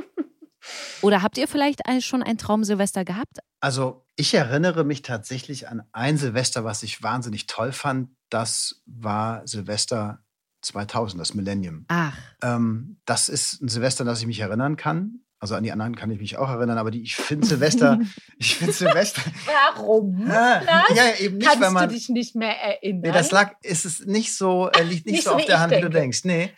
[1.02, 3.40] Oder habt ihr vielleicht schon ein Traum Silvester gehabt?
[3.60, 8.10] Also ich erinnere mich tatsächlich an ein Silvester, was ich wahnsinnig toll fand.
[8.30, 10.20] Das war Silvester
[10.62, 11.86] 2000, das Millennium.
[11.90, 12.18] Ach.
[12.42, 15.20] Ähm, das ist ein Silvester, an das ich mich erinnern kann.
[15.40, 18.00] Also an die anderen kann ich mich auch erinnern, aber die, ich finde Silvester,
[18.38, 19.22] ich finde Silvester.
[19.46, 20.26] Warum?
[20.28, 21.90] Ja, ja, eben nicht, Kannst weil man.
[21.90, 23.02] du dich nicht mehr erinnern?
[23.02, 25.72] Nee, das lag, ist es nicht so, äh, liegt nicht, nicht so auf der Hand,
[25.74, 25.88] denke.
[25.88, 26.24] wie du denkst.
[26.24, 26.52] Nee.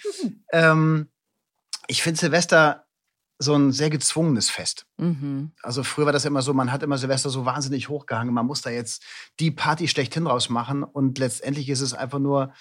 [0.53, 1.09] ähm,
[1.87, 2.86] ich finde Silvester
[3.39, 4.85] so ein sehr gezwungenes Fest.
[4.97, 5.51] Mhm.
[5.61, 8.61] Also früher war das immer so, man hat immer Silvester so wahnsinnig hochgehangen, man muss
[8.61, 9.03] da jetzt
[9.39, 12.53] die Party schlechthin draus machen und letztendlich ist es einfach nur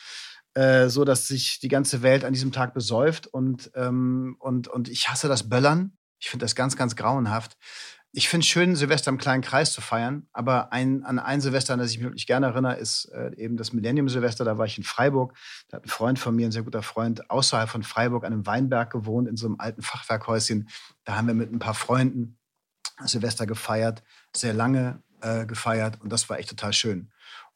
[0.54, 4.88] äh, so, dass sich die ganze Welt an diesem Tag besäuft und, ähm, und, und
[4.88, 5.96] ich hasse das Böllern.
[6.18, 7.56] Ich finde das ganz, ganz grauenhaft
[8.16, 11.74] ich finde es schön, Silvester im kleinen Kreis zu feiern, aber ein, an ein Silvester,
[11.74, 14.42] an das ich mich wirklich gerne erinnere, ist äh, eben das Millennium-Silvester.
[14.42, 15.34] Da war ich in Freiburg.
[15.68, 18.46] Da hat ein Freund von mir, ein sehr guter Freund, außerhalb von Freiburg an einem
[18.46, 20.70] Weinberg gewohnt, in so einem alten Fachwerkhäuschen.
[21.04, 22.38] Da haben wir mit ein paar Freunden
[23.04, 24.02] Silvester gefeiert,
[24.34, 27.10] sehr lange äh, gefeiert und das war echt total schön.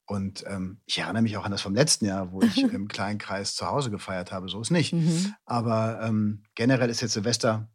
[0.05, 3.18] Und ähm, ich erinnere mich auch an das vom letzten Jahr, wo ich im kleinen
[3.18, 4.51] Kreis zu Hause gefeiert habe.
[4.51, 4.92] So ist nicht.
[4.92, 5.35] Mhm.
[5.46, 7.70] Aber ähm, generell ist jetzt Silvester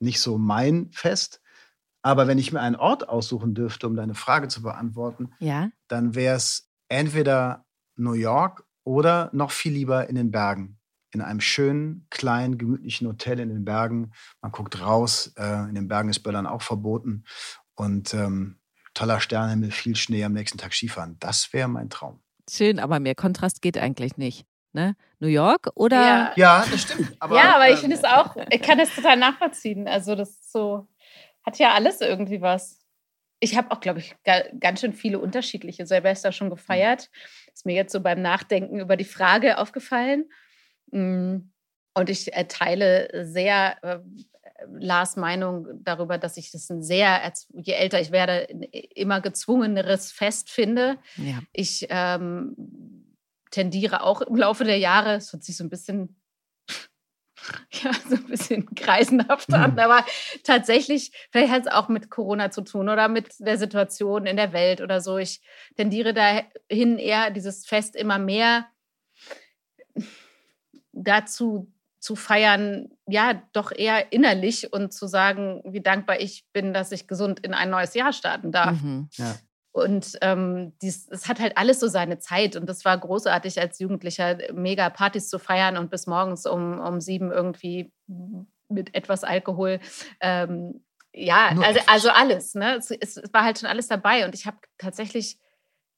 [0.00, 1.40] nicht so mein Fest.
[2.06, 5.70] Aber wenn ich mir einen Ort aussuchen dürfte, um deine Frage zu beantworten, ja?
[5.88, 7.64] dann wäre es entweder
[7.96, 10.78] New York oder noch viel lieber in den Bergen.
[11.10, 14.12] In einem schönen, kleinen, gemütlichen Hotel in den Bergen.
[14.40, 15.32] Man guckt raus.
[15.36, 17.24] Äh, in den Bergen ist Böllern auch verboten.
[17.74, 18.60] Und ähm,
[18.94, 21.16] toller Sternenhimmel, viel Schnee am nächsten Tag Skifahren.
[21.18, 22.20] Das wäre mein Traum.
[22.48, 24.46] Schön, aber mehr Kontrast geht eigentlich nicht.
[24.72, 24.94] Ne?
[25.18, 26.00] New York oder?
[26.00, 27.16] Ja, ja das stimmt.
[27.18, 29.88] Aber, ja, aber ich finde es auch, ich kann es total nachvollziehen.
[29.88, 30.86] Also das ist so,
[31.46, 32.80] hat ja alles irgendwie was.
[33.38, 34.16] Ich habe auch, glaube ich,
[34.60, 37.10] ganz schön viele unterschiedliche Silvester schon gefeiert.
[37.52, 40.28] Ist mir jetzt so beim Nachdenken über die Frage aufgefallen.
[40.90, 41.36] Mm,
[41.94, 43.98] und ich äh, teile sehr äh,
[44.78, 48.48] Lars Meinung darüber, dass ich das ein sehr, je älter ich werde,
[48.94, 50.98] immer gezwungeneres Fest finde.
[51.16, 51.42] Ja.
[51.52, 52.56] Ich ähm,
[53.50, 56.16] tendiere auch im Laufe der Jahre, es hört sich so ein bisschen
[57.82, 59.78] ja, so ein bisschen kreisenhaft an, mhm.
[59.78, 60.04] aber
[60.44, 64.52] tatsächlich, vielleicht hat es auch mit Corona zu tun oder mit der Situation in der
[64.52, 65.18] Welt oder so.
[65.18, 65.40] Ich
[65.76, 68.66] tendiere dahin eher dieses Fest immer mehr
[70.92, 76.92] dazu zu feiern, ja, doch eher innerlich und zu sagen, wie dankbar ich bin, dass
[76.92, 78.80] ich gesund in ein neues Jahr starten darf.
[78.80, 79.08] Mhm.
[79.14, 79.34] Ja.
[79.76, 82.56] Und ähm, es hat halt alles so seine Zeit.
[82.56, 86.98] Und das war großartig als Jugendlicher, mega Partys zu feiern und bis morgens um, um
[86.98, 87.92] sieben irgendwie
[88.70, 89.80] mit etwas Alkohol.
[90.20, 92.54] Ähm, ja, also, also alles.
[92.54, 92.76] Ne?
[92.76, 94.24] Es, es, war halt schon alles dabei.
[94.24, 95.38] Und ich habe tatsächlich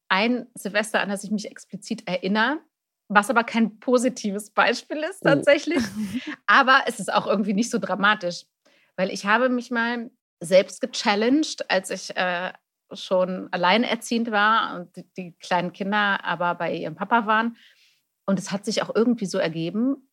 [0.09, 2.59] ein Silvester, an das ich mich explizit erinnere,
[3.07, 5.29] was aber kein positives Beispiel ist oh.
[5.29, 5.85] tatsächlich.
[5.85, 6.33] Oh.
[6.49, 8.45] aber es ist auch irgendwie nicht so dramatisch,
[8.97, 10.11] weil ich habe mich mal
[10.41, 12.53] selbst gechallenged, als ich äh,
[12.93, 17.57] schon alleinerziehend war und die, die kleinen Kinder aber bei ihrem Papa waren.
[18.27, 20.09] Und es hat sich auch irgendwie so ergeben.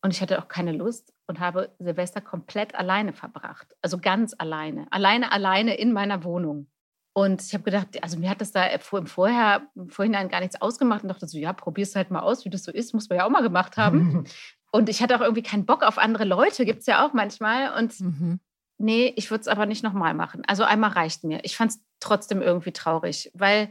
[0.00, 3.74] Und ich hatte auch keine Lust und habe Silvester komplett alleine verbracht.
[3.82, 4.86] Also ganz alleine.
[4.90, 6.68] Alleine, alleine in meiner Wohnung.
[7.14, 10.60] Und ich habe gedacht, also mir hat das da im, Vorher, im Vorhinein gar nichts
[10.62, 12.94] ausgemacht und dachte so, ja, probier's halt mal aus, wie das so ist.
[12.94, 14.22] Muss man ja auch mal gemacht haben.
[14.70, 17.76] und ich hatte auch irgendwie keinen Bock auf andere Leute, gibt es ja auch manchmal.
[17.76, 18.40] Und mhm.
[18.78, 20.42] Nee, ich würde es aber nicht nochmal machen.
[20.46, 21.40] Also einmal reicht mir.
[21.44, 23.70] Ich fand es trotzdem irgendwie traurig, weil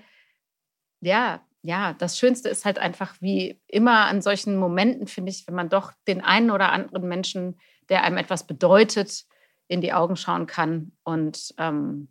[1.02, 5.56] ja, ja, das Schönste ist halt einfach wie immer an solchen Momenten, finde ich, wenn
[5.56, 9.26] man doch den einen oder anderen Menschen, der einem etwas bedeutet,
[9.68, 10.94] in die Augen schauen kann.
[11.04, 12.10] Und ähm,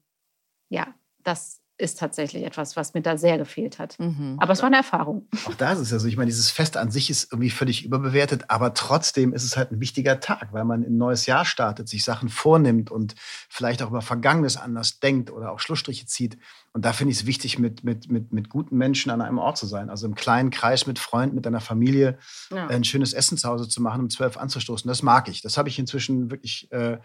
[0.69, 3.99] ja, das ist tatsächlich etwas, was mir da sehr gefehlt hat.
[3.99, 4.37] Mhm.
[4.39, 5.29] Aber es war eine Erfahrung.
[5.47, 6.09] Auch da ist es ja so.
[6.09, 9.73] Ich meine, dieses Fest an sich ist irgendwie völlig überbewertet, aber trotzdem ist es halt
[9.73, 13.15] ein wichtiger Tag, weil man in ein neues Jahr startet, sich Sachen vornimmt und
[13.49, 16.39] vielleicht auch über Vergangenes anders denkt oder auch Schlussstriche zieht.
[16.73, 19.59] Und da finde ich es wichtig, mit, mit, mit, mit guten Menschen an einem Ort
[19.59, 19.91] zu sein.
[19.91, 22.19] Also im kleinen Kreis mit Freunden, mit deiner Familie,
[22.51, 22.69] ja.
[22.69, 24.89] ein schönes Essen zu Hause zu machen, um zwölf anzustoßen.
[24.89, 25.43] Das mag ich.
[25.43, 26.73] Das habe ich inzwischen wirklich.
[26.73, 26.99] Äh,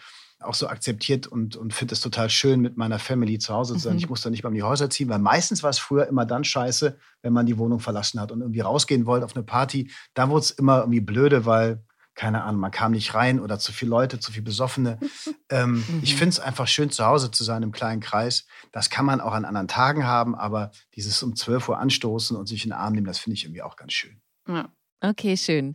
[0.43, 3.79] auch so akzeptiert und, und finde es total schön, mit meiner Family zu Hause zu
[3.79, 3.93] sein.
[3.93, 3.99] Mhm.
[3.99, 6.25] Ich muss da nicht mal um die Häuser ziehen, weil meistens war es früher immer
[6.25, 9.91] dann scheiße, wenn man die Wohnung verlassen hat und irgendwie rausgehen wollte auf eine Party.
[10.13, 11.83] Da wurde es immer irgendwie blöde, weil,
[12.15, 14.99] keine Ahnung, man kam nicht rein oder zu viele Leute, zu viele Besoffene.
[15.49, 15.99] ähm, mhm.
[16.01, 18.45] Ich finde es einfach schön, zu Hause zu sein im kleinen Kreis.
[18.71, 22.47] Das kann man auch an anderen Tagen haben, aber dieses um 12 Uhr anstoßen und
[22.47, 24.21] sich in den Arm nehmen, das finde ich irgendwie auch ganz schön.
[24.47, 24.69] Ja.
[25.03, 25.73] Okay, schön.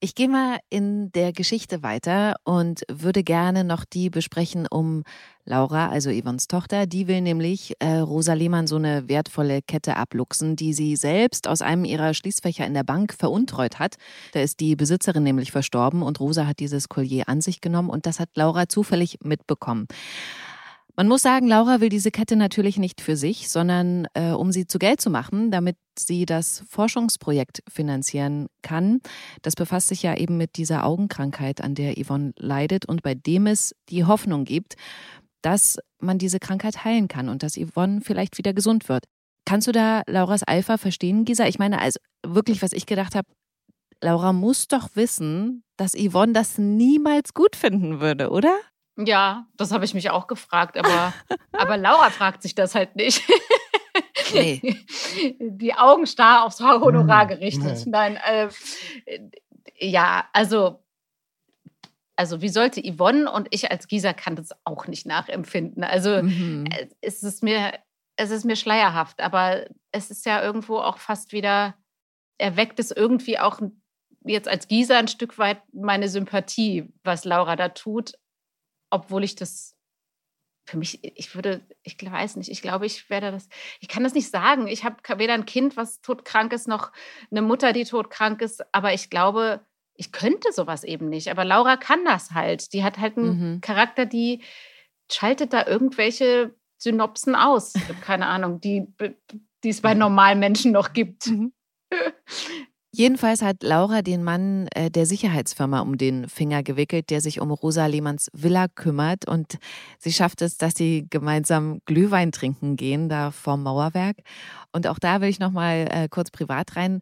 [0.00, 5.02] Ich gehe mal in der Geschichte weiter und würde gerne noch die besprechen um
[5.46, 6.84] Laura, also Yvonnes Tochter.
[6.84, 11.62] Die will nämlich äh, Rosa Lehmann so eine wertvolle Kette abluchsen, die sie selbst aus
[11.62, 13.94] einem ihrer Schließfächer in der Bank veruntreut hat.
[14.32, 18.04] Da ist die Besitzerin nämlich verstorben und Rosa hat dieses Collier an sich genommen und
[18.04, 19.86] das hat Laura zufällig mitbekommen.
[20.98, 24.66] Man muss sagen, Laura will diese Kette natürlich nicht für sich, sondern äh, um sie
[24.66, 29.00] zu Geld zu machen, damit sie das Forschungsprojekt finanzieren kann.
[29.42, 33.46] Das befasst sich ja eben mit dieser Augenkrankheit, an der Yvonne leidet und bei dem
[33.46, 34.76] es die Hoffnung gibt,
[35.42, 39.04] dass man diese Krankheit heilen kann und dass Yvonne vielleicht wieder gesund wird.
[39.44, 41.46] Kannst du da Lauras Alpha verstehen, Gisa?
[41.46, 43.28] Ich meine, also wirklich, was ich gedacht habe,
[44.02, 48.56] Laura muss doch wissen, dass Yvonne das niemals gut finden würde, oder?
[48.96, 51.12] Ja, das habe ich mich auch gefragt, aber,
[51.52, 53.22] aber Laura fragt sich das halt nicht.
[54.34, 54.84] Nee.
[55.38, 57.86] Die Augen starr aufs Honorar hm, gerichtet.
[57.86, 58.48] Nein, äh,
[59.78, 60.82] ja, also,
[62.16, 65.84] also wie sollte Yvonne und ich als Gisa kann das auch nicht nachempfinden.
[65.84, 66.64] Also mhm.
[66.70, 67.78] Äh, es ist mir,
[68.16, 71.74] es ist mir schleierhaft, aber es ist ja irgendwo auch fast wieder,
[72.36, 73.60] erweckt es irgendwie auch
[74.24, 78.14] jetzt als Gisa ein Stück weit meine Sympathie, was Laura da tut
[78.96, 79.76] obwohl ich das
[80.68, 83.48] für mich, ich würde, ich weiß nicht, ich glaube, ich werde das,
[83.80, 84.66] ich kann das nicht sagen.
[84.66, 86.90] Ich habe weder ein Kind, was todkrank ist, noch
[87.30, 89.60] eine Mutter, die todkrank ist, aber ich glaube,
[89.94, 91.30] ich könnte sowas eben nicht.
[91.30, 92.72] Aber Laura kann das halt.
[92.72, 93.60] Die hat halt einen mhm.
[93.60, 94.42] Charakter, die
[95.10, 97.74] schaltet da irgendwelche Synopsen aus.
[98.02, 98.86] Keine Ahnung, die,
[99.62, 101.28] die es bei normalen Menschen noch gibt.
[101.28, 101.52] Mhm.
[102.98, 107.50] Jedenfalls hat Laura den Mann äh, der Sicherheitsfirma um den Finger gewickelt, der sich um
[107.50, 109.28] Rosa Lehmanns Villa kümmert.
[109.28, 109.58] Und
[109.98, 114.16] sie schafft es, dass sie gemeinsam Glühwein trinken gehen, da vorm Mauerwerk.
[114.72, 117.00] Und auch da will ich nochmal äh, kurz privat rein.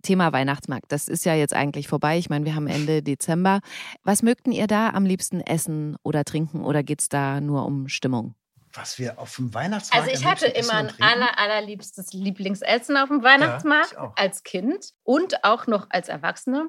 [0.00, 2.16] Thema Weihnachtsmarkt, das ist ja jetzt eigentlich vorbei.
[2.16, 3.60] Ich meine, wir haben Ende Dezember.
[4.02, 7.88] Was mögten ihr da am liebsten essen oder trinken oder geht es da nur um
[7.88, 8.34] Stimmung?
[8.76, 10.08] Was wir auf dem Weihnachtsmarkt.
[10.08, 15.44] Also ich hatte immer ein aller, allerliebstes Lieblingsessen auf dem Weihnachtsmarkt ja, als Kind und
[15.44, 16.68] auch noch als Erwachsene.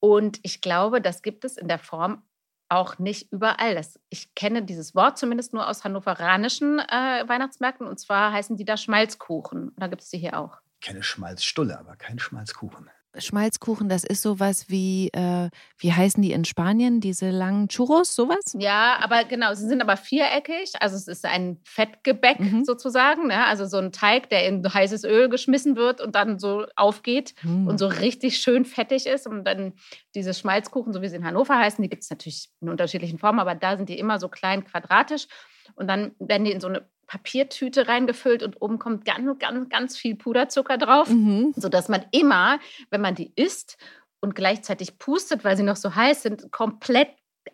[0.00, 2.22] Und ich glaube, das gibt es in der Form
[2.68, 3.74] auch nicht überall.
[3.74, 8.64] Das, ich kenne dieses Wort zumindest nur aus hannoveranischen äh, Weihnachtsmärkten und zwar heißen die
[8.64, 9.72] da Schmalzkuchen.
[9.76, 10.58] Da gibt es die hier auch.
[10.80, 12.90] Ich kenne Schmalzstulle, aber kein Schmalzkuchen.
[13.16, 18.54] Schmalzkuchen, das ist sowas wie, äh, wie heißen die in Spanien, diese langen Churros, sowas?
[18.58, 20.72] Ja, aber genau, sie sind aber viereckig.
[20.80, 22.64] Also es ist ein Fettgebäck mhm.
[22.64, 23.28] sozusagen.
[23.28, 23.44] Ne?
[23.46, 27.66] Also so ein Teig, der in heißes Öl geschmissen wird und dann so aufgeht mhm.
[27.66, 29.26] und so richtig schön fettig ist.
[29.26, 29.72] Und dann
[30.14, 33.40] diese Schmalzkuchen, so wie sie in Hannover heißen, die gibt es natürlich in unterschiedlichen Formen,
[33.40, 35.26] aber da sind die immer so klein quadratisch.
[35.74, 39.96] Und dann werden die in so eine Papiertüte reingefüllt und oben kommt ganz, ganz, ganz
[39.96, 41.52] viel Puderzucker drauf, mhm.
[41.56, 43.78] sodass man immer, wenn man die isst
[44.20, 47.08] und gleichzeitig pustet, weil sie noch so heiß sind, komplett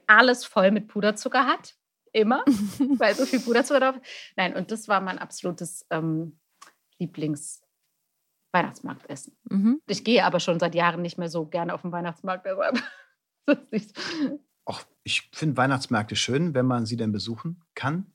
[0.09, 1.77] alles voll mit Puderzucker hat.
[2.13, 2.45] Immer,
[2.99, 4.05] weil so viel Puderzucker drauf ist.
[4.37, 6.39] Nein, und das war mein absolutes ähm,
[7.01, 7.63] Lieblings-
[8.53, 9.37] Weihnachtsmarktessen.
[9.51, 9.81] Mhm.
[9.89, 12.47] Ich gehe aber schon seit Jahren nicht mehr so gerne auf den Weihnachtsmarkt.
[14.65, 18.13] Auch ich finde Weihnachtsmärkte schön, wenn man sie denn besuchen kann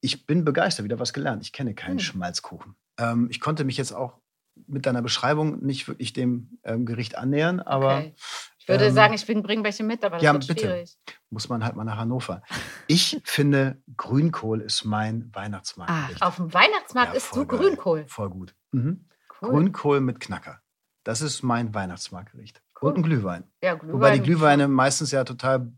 [0.00, 1.42] ich bin begeistert, wieder was gelernt.
[1.42, 2.00] Ich kenne keinen hm.
[2.00, 2.74] Schmalzkuchen.
[2.98, 4.18] Ähm, ich konnte mich jetzt auch
[4.66, 7.98] mit deiner Beschreibung nicht wirklich dem ähm, Gericht annähern, aber.
[7.98, 8.14] Okay.
[8.58, 10.60] Ich würde ähm, sagen, ich bringe welche mit, aber das ja, wird bitte.
[10.60, 10.98] schwierig.
[11.30, 12.42] Muss man halt mal nach Hannover.
[12.86, 15.90] Ich finde, Grünkohl ist mein Weihnachtsmarkt.
[15.90, 17.58] Ah, auf dem Weihnachtsmarkt ja, isst du geil.
[17.58, 18.04] Grünkohl.
[18.06, 18.54] Voll gut.
[18.72, 19.08] Mhm.
[19.40, 19.50] Cool.
[19.50, 20.60] Grünkohl mit Knacker.
[21.04, 22.62] Das ist mein Weihnachtsmarktgericht.
[22.80, 22.90] Cool.
[22.90, 23.44] Und ein Glühwein.
[23.62, 23.94] Ja, Glühwein.
[23.94, 25.72] Wobei die Glühweine meistens ja total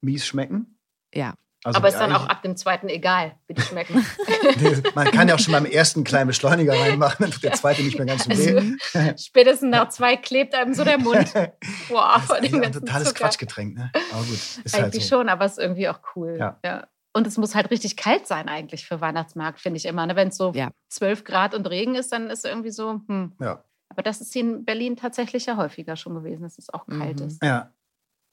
[0.00, 0.78] mies schmecken.
[1.14, 1.34] Ja.
[1.62, 4.04] Also aber ist dann auch ab dem zweiten egal, wie die schmecken.
[4.94, 7.98] Man kann ja auch schon beim ersten kleinen Beschleuniger reinmachen, dann tut der zweite nicht
[7.98, 8.76] mehr ganz so weh.
[8.94, 11.32] Also, spätestens nach zwei klebt einem so der Mund.
[11.88, 13.24] Wow, das ist ein totales Zucker.
[13.24, 13.90] Quatschgetränk, ne?
[14.12, 15.16] Aber gut, ist halt eigentlich halt so.
[15.16, 16.36] schon, aber es ist irgendwie auch cool.
[16.38, 16.58] Ja.
[16.64, 16.86] ja.
[17.12, 20.06] Und es muss halt richtig kalt sein eigentlich für Weihnachtsmarkt, finde ich immer.
[20.06, 20.16] Ne?
[20.16, 20.70] Wenn es so ja.
[20.90, 23.32] 12 Grad und Regen ist, dann ist es irgendwie so, hm.
[23.40, 23.64] Ja.
[23.88, 27.20] Aber das ist hier in Berlin tatsächlich ja häufiger schon gewesen, dass es auch kalt
[27.20, 27.26] mhm.
[27.26, 27.42] ist.
[27.42, 27.72] Ja.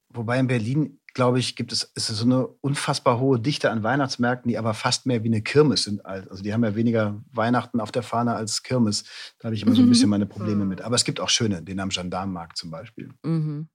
[0.10, 4.50] Wobei in Berlin glaube ich, gibt es, ist so eine unfassbar hohe Dichte an Weihnachtsmärkten,
[4.50, 6.06] die aber fast mehr wie eine Kirmes sind.
[6.06, 9.04] Also die haben ja weniger Weihnachten auf der Fahne als Kirmes.
[9.40, 10.70] Da habe ich immer so ein bisschen meine Probleme mhm.
[10.70, 10.82] mit.
[10.84, 13.10] Aber es gibt auch schöne, den am Gendarmenmarkt zum Beispiel.
[13.24, 13.68] Mhm.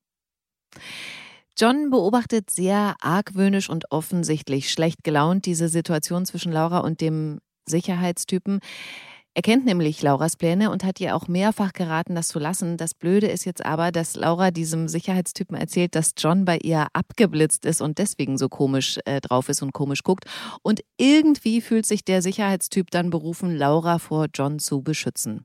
[1.59, 8.61] John beobachtet sehr argwöhnisch und offensichtlich schlecht gelaunt diese Situation zwischen Laura und dem Sicherheitstypen.
[9.35, 12.77] Er kennt nämlich Lauras Pläne und hat ihr auch mehrfach geraten, das zu lassen.
[12.77, 17.65] Das Blöde ist jetzt aber, dass Laura diesem Sicherheitstypen erzählt, dass John bei ihr abgeblitzt
[17.65, 20.27] ist und deswegen so komisch äh, drauf ist und komisch guckt.
[20.61, 25.43] Und irgendwie fühlt sich der Sicherheitstyp dann berufen, Laura vor John zu beschützen.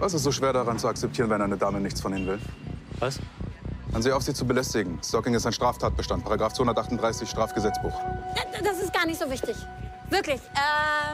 [0.00, 2.40] Was ist so schwer daran zu akzeptieren, wenn eine Dame nichts von Ihnen will?
[2.98, 3.20] Was?
[3.92, 4.98] An sie auf, sie zu belästigen.
[5.04, 7.92] Stalking ist ein Straftatbestand, Paragraph 238 Strafgesetzbuch.
[8.64, 9.54] Das ist gar nicht so wichtig.
[10.10, 10.40] Wirklich.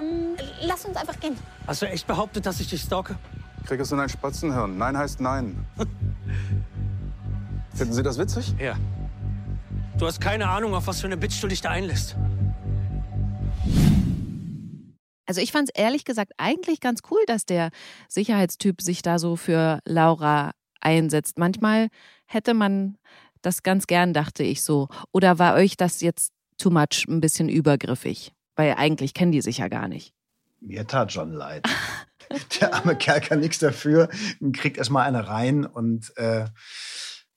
[0.00, 1.36] Ähm, lass uns einfach gehen.
[1.66, 3.16] Hast du echt behauptet, dass ich dich stalke?
[3.66, 4.78] Krieg es in ein Spatzenhirn.
[4.78, 5.66] Nein heißt nein.
[7.74, 8.54] Finden Sie das witzig?
[8.58, 8.76] Ja.
[9.98, 12.16] Du hast keine Ahnung, auf was für eine Bitch du dich da einlässt.
[15.26, 17.70] Also ich fand es ehrlich gesagt eigentlich ganz cool, dass der
[18.08, 21.38] Sicherheitstyp sich da so für Laura einsetzt.
[21.38, 21.88] Manchmal
[22.26, 22.96] hätte man
[23.42, 24.88] das ganz gern, dachte ich so.
[25.12, 28.35] Oder war euch das jetzt too much, ein bisschen übergriffig?
[28.56, 30.14] Weil eigentlich kennen die sich ja gar nicht.
[30.60, 31.68] Mir tat John leid.
[32.60, 34.08] Der arme Kerl kann nichts dafür,
[34.52, 36.46] kriegt erstmal eine rein und äh,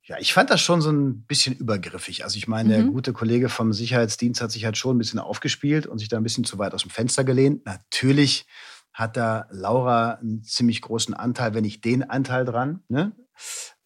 [0.09, 2.23] ja, ich fand das schon so ein bisschen übergriffig.
[2.23, 2.73] Also ich meine, mhm.
[2.73, 6.17] der gute Kollege vom Sicherheitsdienst hat sich halt schon ein bisschen aufgespielt und sich da
[6.17, 7.63] ein bisschen zu weit aus dem Fenster gelehnt.
[7.67, 8.47] Natürlich
[8.91, 13.11] hat da Laura einen ziemlich großen Anteil, wenn nicht den Anteil dran, ne?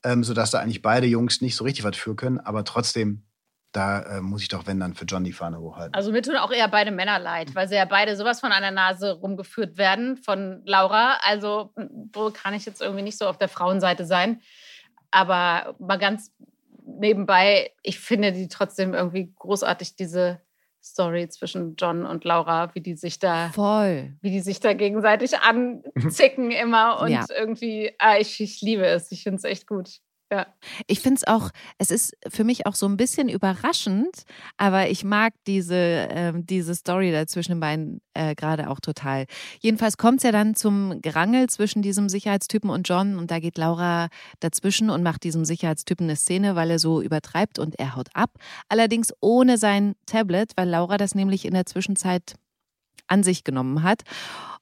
[0.06, 2.40] ähm, sodass da eigentlich beide Jungs nicht so richtig was für können.
[2.40, 3.26] Aber trotzdem
[3.74, 5.94] da äh, muss ich doch, wenn dann, für John die Fahne hochhalten.
[5.94, 8.72] Also mir tun auch eher beide Männer leid, weil sie ja beide sowas von einer
[8.72, 11.18] Nase rumgeführt werden von Laura.
[11.24, 11.74] Also
[12.14, 14.42] wo kann ich jetzt irgendwie nicht so auf der Frauenseite sein.
[15.12, 16.32] Aber mal ganz
[16.86, 20.40] nebenbei, ich finde die trotzdem irgendwie großartig, diese
[20.84, 25.40] Story zwischen John und Laura, wie die sich da voll, wie die sich da gegenseitig
[25.40, 27.26] anzicken immer und ja.
[27.30, 30.02] irgendwie, ah, ich, ich liebe es, ich finde es echt gut.
[30.34, 30.48] Ja.
[30.88, 34.24] Ich finde es auch, es ist für mich auch so ein bisschen überraschend,
[34.58, 39.28] aber ich mag diese, äh, diese Story da zwischen den beiden äh, gerade auch total.
[39.60, 43.60] Jedenfalls kommt es ja dann zum Gerangel zwischen diesem Sicherheitstypen und John und da geht
[43.60, 44.08] Laura
[44.40, 48.32] dazwischen und macht diesem Sicherheitstypen eine Szene, weil er so übertreibt und er haut ab.
[48.70, 52.34] Allerdings ohne sein Tablet, weil Laura das nämlich in der Zwischenzeit
[53.08, 54.04] an sich genommen hat.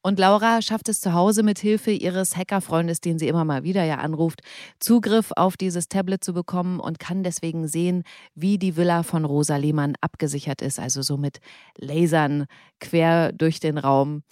[0.04, 3.84] Und Laura schafft es zu Hause mit Hilfe ihres Hackerfreundes, den sie immer mal wieder
[3.84, 4.42] ja anruft,
[4.80, 9.58] Zugriff auf dieses Tablet zu bekommen und kann deswegen sehen, wie die Villa von Rosa
[9.58, 11.40] Lehmann abgesichert ist, also so mit
[11.78, 12.46] Lasern
[12.80, 14.24] quer durch den Raum.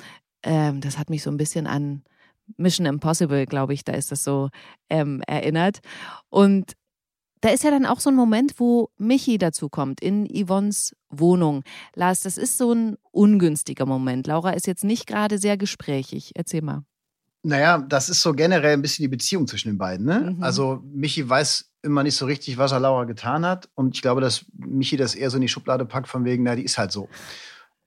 [0.43, 2.03] Ähm, das hat mich so ein bisschen an
[2.57, 4.49] Mission Impossible, glaube ich, da ist das so
[4.89, 5.79] ähm, erinnert.
[6.29, 6.73] Und
[7.41, 11.63] da ist ja dann auch so ein Moment, wo Michi dazukommt in Yvonnes Wohnung.
[11.95, 14.27] Lars, das ist so ein ungünstiger Moment.
[14.27, 16.31] Laura ist jetzt nicht gerade sehr gesprächig.
[16.35, 16.83] Erzähl mal.
[17.41, 20.05] Naja, das ist so generell ein bisschen die Beziehung zwischen den beiden.
[20.05, 20.35] Ne?
[20.35, 20.43] Mhm.
[20.43, 23.69] Also Michi weiß immer nicht so richtig, was er Laura getan hat.
[23.75, 26.55] Und ich glaube, dass Michi das eher so in die Schublade packt, von wegen, na,
[26.55, 27.07] die ist halt so.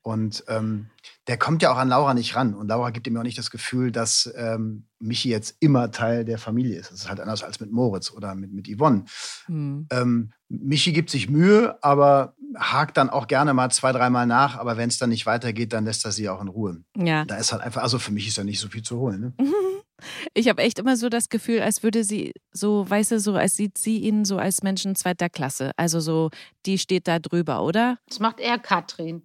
[0.01, 0.87] Und ähm,
[1.29, 2.55] der kommt ja auch an Laura nicht ran.
[2.55, 6.39] Und Laura gibt ihm auch nicht das Gefühl, dass ähm, Michi jetzt immer Teil der
[6.39, 6.91] Familie ist.
[6.91, 9.05] Das ist halt anders als mit Moritz oder mit, mit Yvonne.
[9.47, 9.87] Mhm.
[9.91, 14.57] Ähm, Michi gibt sich Mühe, aber hakt dann auch gerne mal zwei, dreimal nach.
[14.57, 16.83] Aber wenn es dann nicht weitergeht, dann lässt er sie auch in Ruhe.
[16.97, 17.25] Ja.
[17.25, 19.21] Da ist halt einfach, also für mich ist da nicht so viel zu holen.
[19.21, 19.35] Ne?
[20.35, 23.57] Ich habe echt immer so das Gefühl, als würde sie so, weißt du, so, als
[23.57, 25.71] sieht sie ihn so als Menschen zweiter Klasse.
[25.77, 26.31] Also so,
[26.67, 27.99] die steht da drüber, oder?
[28.09, 29.23] Das macht eher Katrin.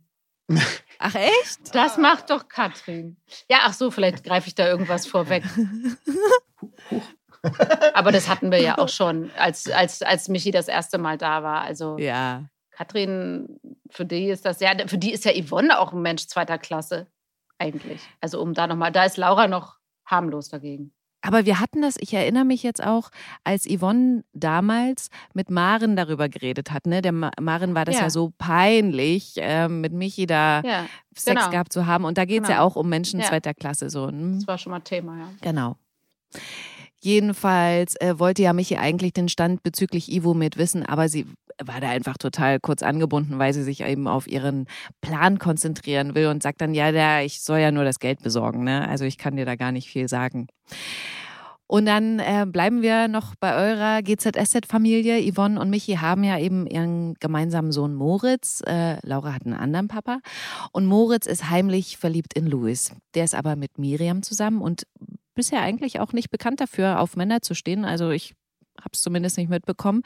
[0.99, 1.75] Ach echt?
[1.75, 3.17] Das macht doch Katrin.
[3.49, 5.43] Ja, ach so, vielleicht greife ich da irgendwas vorweg.
[7.93, 11.43] Aber das hatten wir ja auch schon, als, als, als Michi das erste Mal da
[11.43, 11.61] war.
[11.61, 12.45] Also ja.
[12.71, 16.57] Katrin, für die ist das ja, für die ist ja Yvonne auch ein Mensch zweiter
[16.57, 17.07] Klasse,
[17.57, 18.01] eigentlich.
[18.21, 20.93] Also um da nochmal, da ist Laura noch harmlos dagegen.
[21.21, 23.09] Aber wir hatten das, ich erinnere mich jetzt auch,
[23.43, 26.85] als Yvonne damals mit Maren darüber geredet hat.
[26.85, 27.01] Ne?
[27.01, 31.49] Der Maren war das ja, ja so peinlich, äh, mit Michi da ja, Sex genau.
[31.49, 32.05] gehabt zu haben.
[32.05, 32.59] Und da geht es genau.
[32.59, 33.25] ja auch um Menschen ja.
[33.25, 33.89] zweiter Klasse.
[33.89, 34.07] So.
[34.07, 34.35] Hm?
[34.35, 35.29] Das war schon mal Thema, ja.
[35.41, 35.75] Genau.
[36.99, 41.25] Jedenfalls äh, wollte ja Michi eigentlich den Stand bezüglich Ivo mit wissen, aber sie
[41.63, 44.67] war da einfach total kurz angebunden, weil sie sich eben auf ihren
[45.01, 48.63] Plan konzentrieren will und sagt dann, ja, der, ich soll ja nur das Geld besorgen,
[48.63, 48.87] ne?
[48.87, 50.47] Also ich kann dir da gar nicht viel sagen.
[51.69, 55.29] Und dann äh, bleiben wir noch bei eurer GZSZ-Familie.
[55.29, 58.61] Yvonne und Michi haben ja eben ihren gemeinsamen Sohn Moritz.
[58.65, 60.19] Äh, Laura hat einen anderen Papa.
[60.71, 62.91] Und Moritz ist heimlich verliebt in Louis.
[63.15, 64.83] Der ist aber mit Miriam zusammen und
[65.37, 67.85] bisher eigentlich auch nicht bekannt dafür, auf Männer zu stehen.
[67.85, 68.33] Also ich
[68.79, 70.03] habe es zumindest nicht mitbekommen.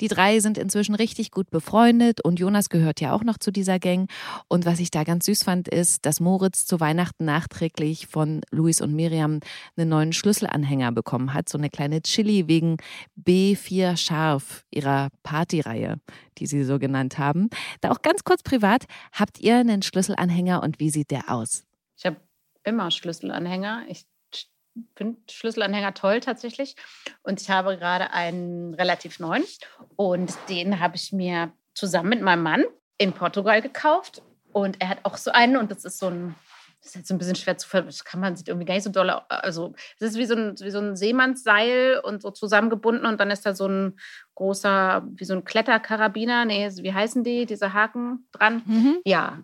[0.00, 3.78] Die drei sind inzwischen richtig gut befreundet und Jonas gehört ja auch noch zu dieser
[3.78, 4.10] Gang.
[4.48, 8.80] Und was ich da ganz süß fand, ist, dass Moritz zu Weihnachten nachträglich von Luis
[8.80, 9.40] und Miriam
[9.76, 11.48] einen neuen Schlüsselanhänger bekommen hat.
[11.48, 12.76] So eine kleine Chili wegen
[13.22, 16.00] B4 Scharf, ihrer Partyreihe,
[16.38, 17.48] die sie so genannt haben.
[17.80, 21.64] Da auch ganz kurz privat, habt ihr einen Schlüsselanhänger und wie sieht der aus?
[21.96, 22.16] Ich habe
[22.64, 23.84] immer Schlüsselanhänger.
[23.88, 24.04] Ich
[24.96, 26.76] finde Schlüsselanhänger toll tatsächlich.
[27.22, 29.44] Und ich habe gerade einen relativ neuen.
[29.96, 32.64] Und den habe ich mir zusammen mit meinem Mann
[32.98, 34.22] in Portugal gekauft.
[34.52, 35.56] Und er hat auch so einen.
[35.56, 36.34] Und das ist so ein,
[36.80, 38.84] das ist jetzt so ein bisschen schwer zu das kann man sich irgendwie gar nicht
[38.84, 39.10] so doll.
[39.28, 43.06] Also, es ist wie so, ein, wie so ein Seemannsseil und so zusammengebunden.
[43.06, 43.98] Und dann ist da so ein
[44.34, 46.44] großer, wie so ein Kletterkarabiner.
[46.44, 47.46] Nee, wie heißen die?
[47.46, 48.62] Diese Haken dran.
[48.66, 48.98] Mhm.
[49.04, 49.42] Ja.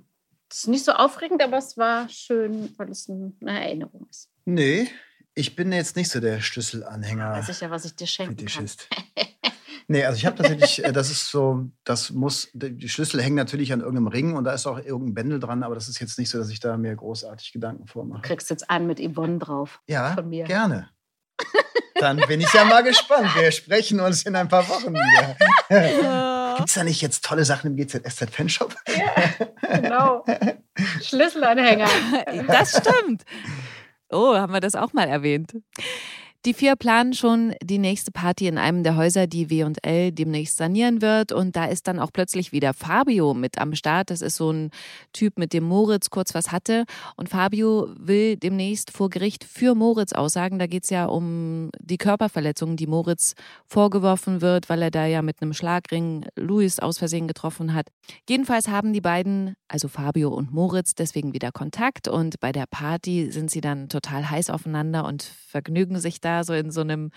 [0.49, 4.31] Das ist nicht so aufregend, aber es war schön, weil es eine Erinnerung ist.
[4.45, 4.89] Nee,
[5.35, 7.33] ich bin jetzt nicht so der Schlüsselanhänger.
[7.33, 8.89] Weiß ich ja, was ich dir schenken Fetischist.
[8.91, 9.05] kann.
[9.89, 13.73] nee, also ich habe tatsächlich, äh, das ist so, das muss, die Schlüssel hängen natürlich
[13.73, 16.31] an irgendeinem Ring und da ist auch irgendein Bändel dran, aber das ist jetzt nicht
[16.31, 18.23] so, dass ich da mir großartig Gedanken vormache.
[18.23, 19.81] Du kriegst jetzt einen mit Yvonne drauf.
[19.89, 20.45] Ja, von mir.
[20.45, 20.91] gerne.
[21.97, 23.35] Dann bin ich ja mal gespannt.
[23.37, 25.37] Wir sprechen uns in ein paar Wochen wieder.
[26.57, 28.75] Gibt es da nicht jetzt tolle Sachen im GZSZ-Fanshop?
[28.89, 30.25] Ja, genau.
[31.03, 31.89] Schlüsselanhänger.
[32.47, 33.25] Das stimmt.
[34.15, 35.55] Oh, haben wir das auch mal erwähnt.
[36.47, 41.01] Die vier planen schon die nächste Party in einem der Häuser, die W&L demnächst sanieren
[41.01, 41.33] wird.
[41.33, 44.11] Und da ist dann auch plötzlich wieder Fabio mit am Start.
[44.11, 44.71] Das ist so ein
[45.15, 46.85] Typ, mit dem Moritz kurz was hatte.
[47.17, 50.59] Und Fabio will demnächst vor Gericht für Moritz aussagen.
[50.59, 53.33] Da geht es ja um die Körperverletzung, die Moritz
[53.67, 57.87] vorgeworfen wird, weil er da ja mit einem Schlagring Luis aus Versehen getroffen hat.
[58.29, 62.07] Jedenfalls haben die beiden, also Fabio und Moritz, deswegen wieder Kontakt.
[62.07, 66.55] Und bei der Party sind sie dann total heiß aufeinander und vergnügen sich da so
[66.55, 67.11] in so einem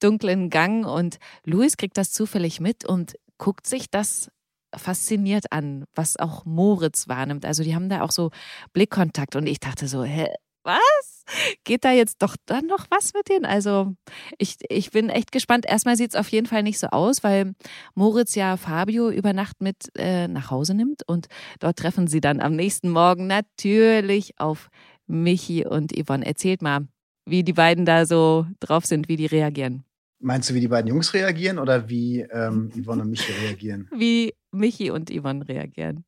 [0.00, 4.30] dunklen Gang und Luis kriegt das zufällig mit und guckt sich das
[4.74, 7.44] fasziniert an, was auch Moritz wahrnimmt.
[7.44, 8.30] Also die haben da auch so
[8.72, 10.28] Blickkontakt und ich dachte so, hä,
[10.64, 11.24] was?
[11.64, 13.44] Geht da jetzt doch dann noch was mit denen?
[13.44, 13.94] Also
[14.38, 15.66] ich, ich bin echt gespannt.
[15.68, 17.54] Erstmal sieht es auf jeden Fall nicht so aus, weil
[17.94, 21.26] Moritz ja Fabio über Nacht mit äh, nach Hause nimmt und
[21.58, 24.68] dort treffen sie dann am nächsten Morgen natürlich auf
[25.06, 26.24] Michi und Yvonne.
[26.24, 26.86] Erzählt mal,
[27.26, 29.84] wie die beiden da so drauf sind, wie die reagieren.
[30.20, 33.88] Meinst du, wie die beiden Jungs reagieren oder wie ähm, Yvonne und Michi reagieren?
[33.94, 36.04] Wie Michi und Yvonne reagieren.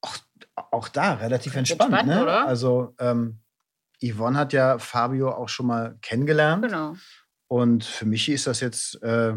[0.00, 0.16] Auch,
[0.54, 2.22] auch da relativ entspannt, entspannt ne?
[2.22, 2.46] Oder?
[2.46, 3.38] Also ähm,
[4.02, 6.64] Yvonne hat ja Fabio auch schon mal kennengelernt.
[6.64, 6.96] Genau.
[7.48, 9.34] Und für Michi ist das jetzt äh,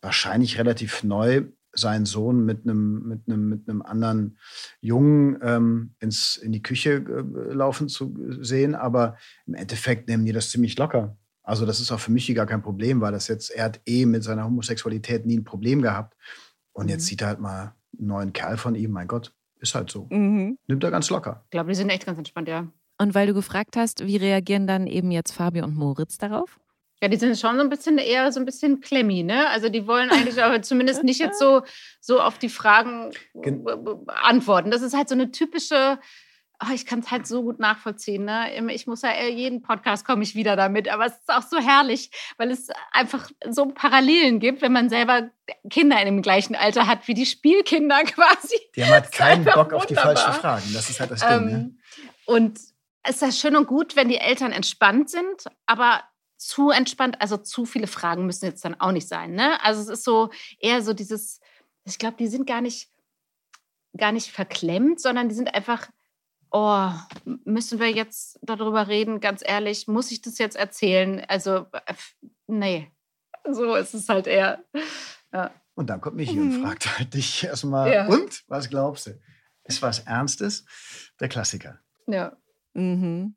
[0.00, 1.44] wahrscheinlich relativ neu,
[1.74, 4.38] seinen Sohn mit einem, mit einem, mit einem anderen
[4.80, 8.74] Jungen ähm, ins, in die Küche äh, laufen zu sehen.
[8.74, 9.16] Aber
[9.46, 11.16] im Endeffekt nehmen die das ziemlich locker.
[11.42, 14.06] Also das ist auch für mich gar kein Problem, weil das jetzt, er hat eh
[14.06, 16.16] mit seiner Homosexualität nie ein Problem gehabt.
[16.72, 17.08] Und jetzt mhm.
[17.08, 20.06] sieht er halt mal einen neuen Kerl von ihm, mein Gott, ist halt so.
[20.10, 20.58] Mhm.
[20.66, 21.42] Nimmt er ganz locker.
[21.44, 22.66] Ich glaube, die sind echt ganz entspannt, ja.
[22.98, 26.58] Und weil du gefragt hast, wie reagieren dann eben jetzt Fabio und Moritz darauf?
[27.02, 29.48] Ja, die sind schon so ein bisschen eher so ein bisschen klemmi, ne?
[29.50, 31.62] Also die wollen eigentlich aber zumindest nicht jetzt so,
[32.00, 33.66] so auf die Fragen Gen
[34.06, 34.70] antworten.
[34.70, 35.98] Das ist halt so eine typische,
[36.62, 38.24] oh, ich kann es halt so gut nachvollziehen.
[38.24, 38.72] Ne?
[38.72, 42.10] Ich muss ja jeden Podcast komme ich wieder damit, aber es ist auch so herrlich,
[42.38, 45.30] weil es einfach so Parallelen gibt, wenn man selber
[45.68, 48.58] Kinder in dem gleichen Alter hat wie die Spielkinder quasi.
[48.76, 49.76] Die haben halt keinen Bock wunderbar.
[49.78, 50.72] auf die falschen Fragen.
[50.72, 51.30] Das ist halt das Ding.
[51.30, 51.74] Ähm, ne?
[52.26, 52.58] Und
[53.02, 56.02] es ist ja schön und gut, wenn die Eltern entspannt sind, aber
[56.46, 59.32] zu entspannt, also zu viele Fragen müssen jetzt dann auch nicht sein.
[59.32, 59.62] Ne?
[59.62, 61.40] Also es ist so eher so dieses,
[61.84, 62.90] ich glaube, die sind gar nicht,
[63.96, 65.88] gar nicht verklemmt, sondern die sind einfach,
[66.50, 66.90] oh,
[67.44, 71.24] müssen wir jetzt darüber reden, ganz ehrlich, muss ich das jetzt erzählen?
[71.28, 71.66] Also,
[72.46, 72.92] nee,
[73.50, 74.64] so ist es halt eher.
[75.32, 75.50] Ja.
[75.74, 76.56] Und dann kommt Michi mhm.
[76.56, 78.06] und fragt halt dich erstmal, ja.
[78.06, 79.20] und, was glaubst du?
[79.64, 80.64] Ist was Ernstes?
[81.20, 81.80] Der Klassiker.
[82.06, 82.36] Ja.
[82.74, 83.34] Mhm.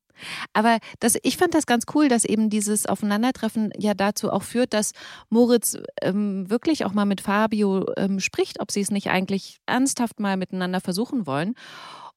[0.54, 4.74] Aber das, ich fand das ganz cool, dass eben dieses Aufeinandertreffen ja dazu auch führt,
[4.74, 4.92] dass
[5.30, 10.20] Moritz ähm, wirklich auch mal mit Fabio ähm, spricht, ob sie es nicht eigentlich ernsthaft
[10.20, 11.56] mal miteinander versuchen wollen.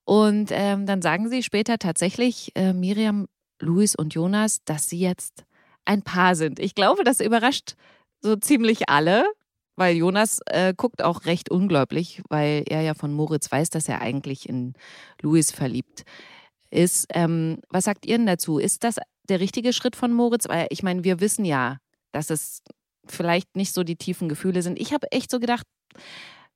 [0.04, 3.28] Und ähm, dann sagen sie später tatsächlich, äh, Miriam,
[3.60, 5.44] Luis und Jonas, dass sie jetzt
[5.84, 6.58] ein Paar sind.
[6.58, 7.74] Ich glaube, das überrascht
[8.20, 9.24] so ziemlich alle,
[9.76, 14.00] weil Jonas äh, guckt auch recht ungläubig, weil er ja von Moritz weiß, dass er
[14.00, 14.74] eigentlich in
[15.22, 16.04] Luis verliebt
[16.70, 17.06] ist.
[17.12, 18.58] Ähm, was sagt ihr denn dazu?
[18.58, 18.96] Ist das
[19.28, 20.48] der richtige Schritt von Moritz?
[20.48, 21.78] Weil ich meine, wir wissen ja,
[22.12, 22.62] dass es
[23.06, 24.78] vielleicht nicht so die tiefen Gefühle sind.
[24.78, 25.66] Ich habe echt so gedacht,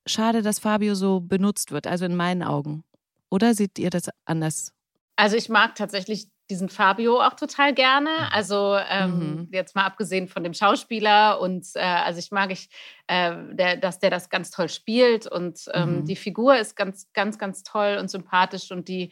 [0.06, 2.84] schade, dass Fabio so benutzt wird, also in meinen Augen.
[3.30, 4.72] Oder seht ihr das anders?
[5.16, 8.10] Also ich mag tatsächlich diesen Fabio auch total gerne.
[8.30, 9.48] Also ähm, mhm.
[9.50, 12.68] jetzt mal abgesehen von dem Schauspieler und äh, also ich mag ich,
[13.06, 16.04] äh, der, dass der das ganz toll spielt und ähm, mhm.
[16.04, 19.10] die Figur ist ganz, ganz, ganz toll und sympathisch und die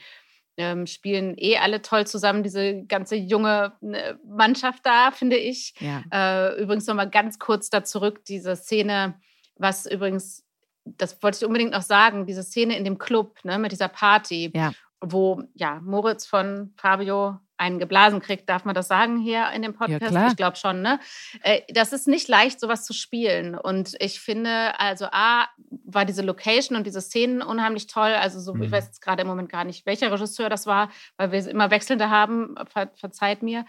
[0.56, 5.74] ähm, spielen eh alle toll zusammen, diese ganze junge ne, Mannschaft da, finde ich.
[5.80, 6.02] Ja.
[6.12, 9.14] Äh, übrigens nochmal ganz kurz da zurück, diese Szene,
[9.56, 10.44] was übrigens,
[10.84, 14.50] das wollte ich unbedingt noch sagen, diese Szene in dem Club ne, mit dieser Party,
[14.54, 14.72] ja.
[15.00, 19.72] wo ja Moritz von Fabio einen geblasen kriegt, darf man das sagen hier in dem
[19.72, 20.12] Podcast?
[20.12, 20.98] Ja, ich glaube schon, ne?
[21.42, 23.54] Äh, das ist nicht leicht, sowas zu spielen.
[23.54, 25.46] Und ich finde, also A,
[25.84, 28.10] war diese Location und diese Szenen unheimlich toll.
[28.14, 28.64] Also so, mhm.
[28.64, 31.70] ich weiß jetzt gerade im Moment gar nicht, welcher Regisseur das war, weil wir immer
[31.70, 33.64] wechselnde haben, ver verzeiht mir.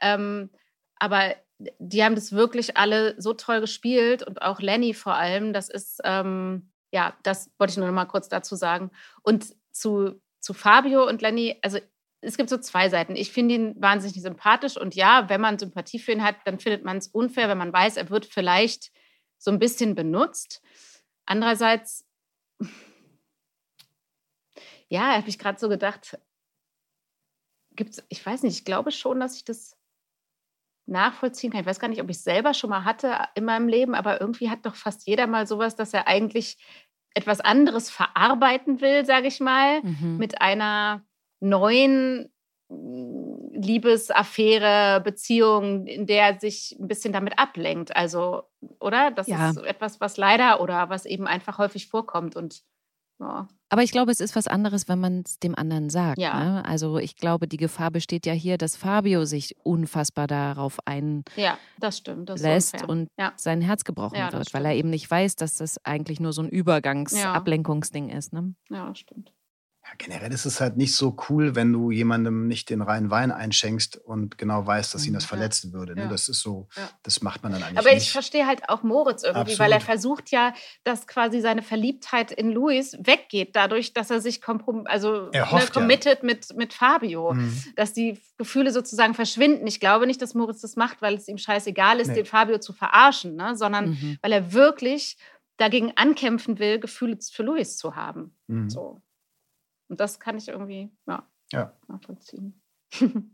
[0.00, 0.50] Ähm,
[0.98, 1.36] aber
[1.78, 5.52] die haben das wirklich alle so toll gespielt und auch Lenny vor allem.
[5.52, 8.90] Das ist, ähm, ja, das wollte ich nur noch mal kurz dazu sagen.
[9.22, 11.78] Und zu, zu Fabio und Lenny, also
[12.26, 13.14] es gibt so zwei Seiten.
[13.14, 16.84] Ich finde ihn wahnsinnig sympathisch und ja, wenn man Sympathie für ihn hat, dann findet
[16.84, 18.90] man es unfair, wenn man weiß, er wird vielleicht
[19.38, 20.60] so ein bisschen benutzt.
[21.24, 22.04] Andererseits,
[24.88, 26.18] ja, habe ich gerade so gedacht,
[27.76, 29.76] gibt's, ich weiß nicht, ich glaube schon, dass ich das
[30.86, 31.60] nachvollziehen kann.
[31.60, 34.20] Ich weiß gar nicht, ob ich es selber schon mal hatte in meinem Leben, aber
[34.20, 36.58] irgendwie hat doch fast jeder mal sowas, dass er eigentlich
[37.14, 40.16] etwas anderes verarbeiten will, sage ich mal, mhm.
[40.16, 41.05] mit einer
[41.40, 42.30] neuen
[42.68, 47.96] hm, Liebesaffäre, Beziehung, in der er sich ein bisschen damit ablenkt.
[47.96, 48.44] Also,
[48.80, 49.10] oder?
[49.10, 49.50] Das ja.
[49.50, 52.36] ist etwas, was leider oder was eben einfach häufig vorkommt.
[52.36, 52.62] Und
[53.18, 53.48] ja.
[53.68, 56.18] Aber ich glaube, es ist was anderes, wenn man es dem anderen sagt.
[56.18, 56.38] Ja.
[56.38, 56.64] Ne?
[56.64, 61.58] Also ich glaube, die Gefahr besteht ja hier, dass Fabio sich unfassbar darauf einlässt ja,
[61.78, 62.42] das stimmt, das
[62.86, 63.32] und ja.
[63.36, 66.48] sein Herz gebrochen wird, weil er eben nicht weiß, dass das eigentlich nur so ein
[66.48, 68.32] Übergangsablenkungsding ist.
[68.32, 68.54] Ne?
[68.70, 69.32] Ja, stimmt.
[69.86, 73.30] Ja, generell ist es halt nicht so cool, wenn du jemandem nicht den reinen Wein
[73.30, 75.94] einschenkst und genau weißt, dass ihn das mhm, verletzen würde.
[75.94, 76.02] Ne?
[76.02, 76.08] Ja.
[76.08, 76.90] Das ist so, ja.
[77.04, 77.92] das macht man dann eigentlich Aber nicht.
[77.92, 79.60] Aber ich verstehe halt auch Moritz irgendwie, Absolut.
[79.60, 84.40] weil er versucht ja, dass quasi seine Verliebtheit in Luis weggeht, dadurch, dass er sich
[84.86, 86.24] also er ne, hofft, ne, committed ja.
[86.24, 87.34] mit, mit Fabio.
[87.34, 87.62] Mhm.
[87.76, 89.68] Dass die Gefühle sozusagen verschwinden.
[89.68, 92.14] Ich glaube nicht, dass Moritz das macht, weil es ihm scheißegal ist, nee.
[92.14, 93.54] den Fabio zu verarschen, ne?
[93.54, 94.18] sondern mhm.
[94.20, 95.16] weil er wirklich
[95.58, 98.34] dagegen ankämpfen will, Gefühle für Luis zu haben.
[98.48, 98.68] Mhm.
[98.68, 99.00] So.
[99.88, 101.72] Und das kann ich irgendwie ja, ja.
[101.88, 102.60] nachvollziehen.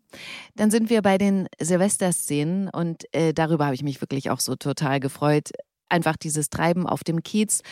[0.54, 4.56] Dann sind wir bei den Silvesterszenen und äh, darüber habe ich mich wirklich auch so
[4.56, 5.50] total gefreut.
[5.88, 7.62] Einfach dieses Treiben auf dem Kiez.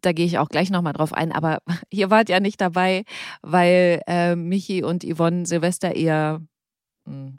[0.00, 1.58] Da gehe ich auch gleich nochmal drauf ein, aber
[1.90, 3.04] ihr wart ja nicht dabei,
[3.42, 6.40] weil äh, Michi und Yvonne Silvester eher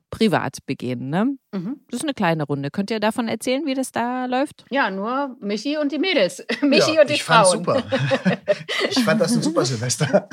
[0.10, 1.10] privat begehen.
[1.10, 1.38] Ne?
[1.54, 1.82] Mhm.
[1.90, 2.72] Das ist eine kleine Runde.
[2.72, 4.66] Könnt ihr davon erzählen, wie das da läuft?
[4.70, 6.46] Ja, nur Michi und die Mädels.
[6.62, 7.66] Michi ja, und die ich Frauen.
[7.66, 8.38] Fand super.
[8.90, 10.30] ich fand das ein super Silvester.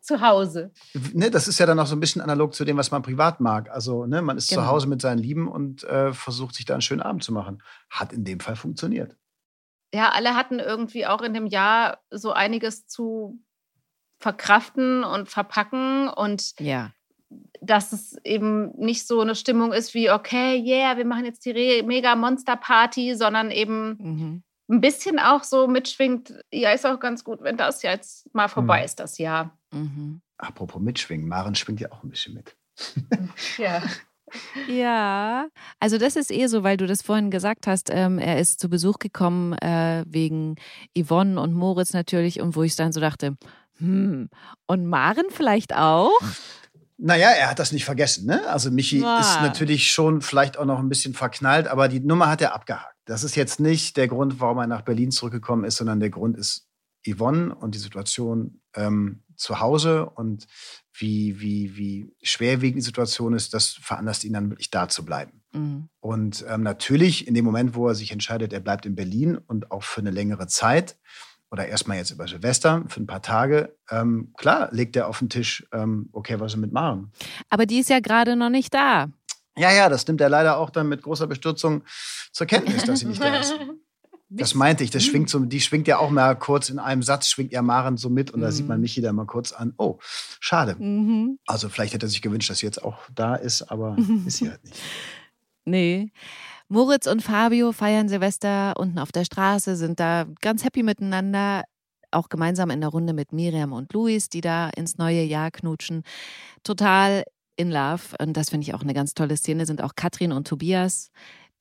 [0.00, 0.72] zu Hause.
[1.12, 3.40] Ne, das ist ja dann auch so ein bisschen analog zu dem, was man privat
[3.40, 3.70] mag.
[3.70, 4.62] Also ne, man ist genau.
[4.62, 7.62] zu Hause mit seinen Lieben und äh, versucht sich da einen schönen Abend zu machen.
[7.88, 9.16] Hat in dem Fall funktioniert.
[9.94, 13.40] Ja, alle hatten irgendwie auch in dem Jahr so einiges zu
[14.18, 16.90] verkraften und verpacken und ja
[17.60, 21.82] dass es eben nicht so eine Stimmung ist wie, okay, yeah, wir machen jetzt die
[21.84, 24.42] mega Monster-Party, sondern eben mhm.
[24.68, 28.80] ein bisschen auch so mitschwingt, ja, ist auch ganz gut, wenn das jetzt mal vorbei
[28.80, 28.84] mhm.
[28.84, 29.56] ist, das Jahr.
[29.72, 30.20] Mhm.
[30.38, 32.56] Apropos mitschwingen, Maren schwingt ja auch ein bisschen mit.
[33.58, 33.82] ja.
[34.68, 35.48] Ja,
[35.80, 38.68] also das ist eh so, weil du das vorhin gesagt hast, ähm, er ist zu
[38.68, 40.54] Besuch gekommen äh, wegen
[40.96, 43.36] Yvonne und Moritz natürlich und wo ich dann so dachte,
[43.78, 44.28] hm,
[44.66, 46.12] und Maren vielleicht auch?
[47.02, 48.46] Naja, er hat das nicht vergessen, ne?
[48.48, 49.20] Also Michi ah.
[49.20, 52.94] ist natürlich schon vielleicht auch noch ein bisschen verknallt, aber die Nummer hat er abgehakt.
[53.06, 56.36] Das ist jetzt nicht der Grund, warum er nach Berlin zurückgekommen ist, sondern der Grund
[56.36, 56.68] ist
[57.08, 60.46] Yvonne und die Situation ähm, zu Hause und
[60.92, 65.42] wie, wie, wie schwerwiegend die Situation ist, das veranlasst ihn dann wirklich da zu bleiben.
[65.52, 65.88] Mhm.
[66.00, 69.70] Und ähm, natürlich in dem Moment, wo er sich entscheidet, er bleibt in Berlin und
[69.70, 70.98] auch für eine längere Zeit
[71.50, 75.28] oder erstmal jetzt über Silvester für ein paar Tage, ähm, klar, legt er auf den
[75.28, 77.12] Tisch, ähm, okay, was wir mit machen.
[77.48, 79.08] Aber die ist ja gerade noch nicht da.
[79.56, 81.82] Ja, ja, das nimmt er leider auch dann mit großer Bestürzung
[82.32, 83.54] zur Kenntnis, dass sie nicht da ist.
[84.32, 87.26] Das meinte ich, das schwingt so, die schwingt ja auch mal kurz in einem Satz,
[87.26, 88.44] schwingt ja Maren so mit und mhm.
[88.44, 88.82] da sieht man mhm.
[88.82, 89.74] Michi da mal kurz an.
[89.76, 89.98] Oh,
[90.38, 90.76] schade.
[90.78, 91.40] Mhm.
[91.46, 93.96] Also vielleicht hätte er sich gewünscht, dass sie jetzt auch da ist, aber
[94.26, 94.80] ist sie halt nicht.
[95.64, 96.12] Nee.
[96.72, 101.64] Moritz und Fabio feiern Silvester unten auf der Straße, sind da ganz happy miteinander.
[102.12, 106.04] Auch gemeinsam in der Runde mit Miriam und Luis, die da ins neue Jahr knutschen.
[106.62, 107.24] Total
[107.56, 108.16] in Love.
[108.20, 111.10] Und das finde ich auch eine ganz tolle Szene, sind auch Katrin und Tobias,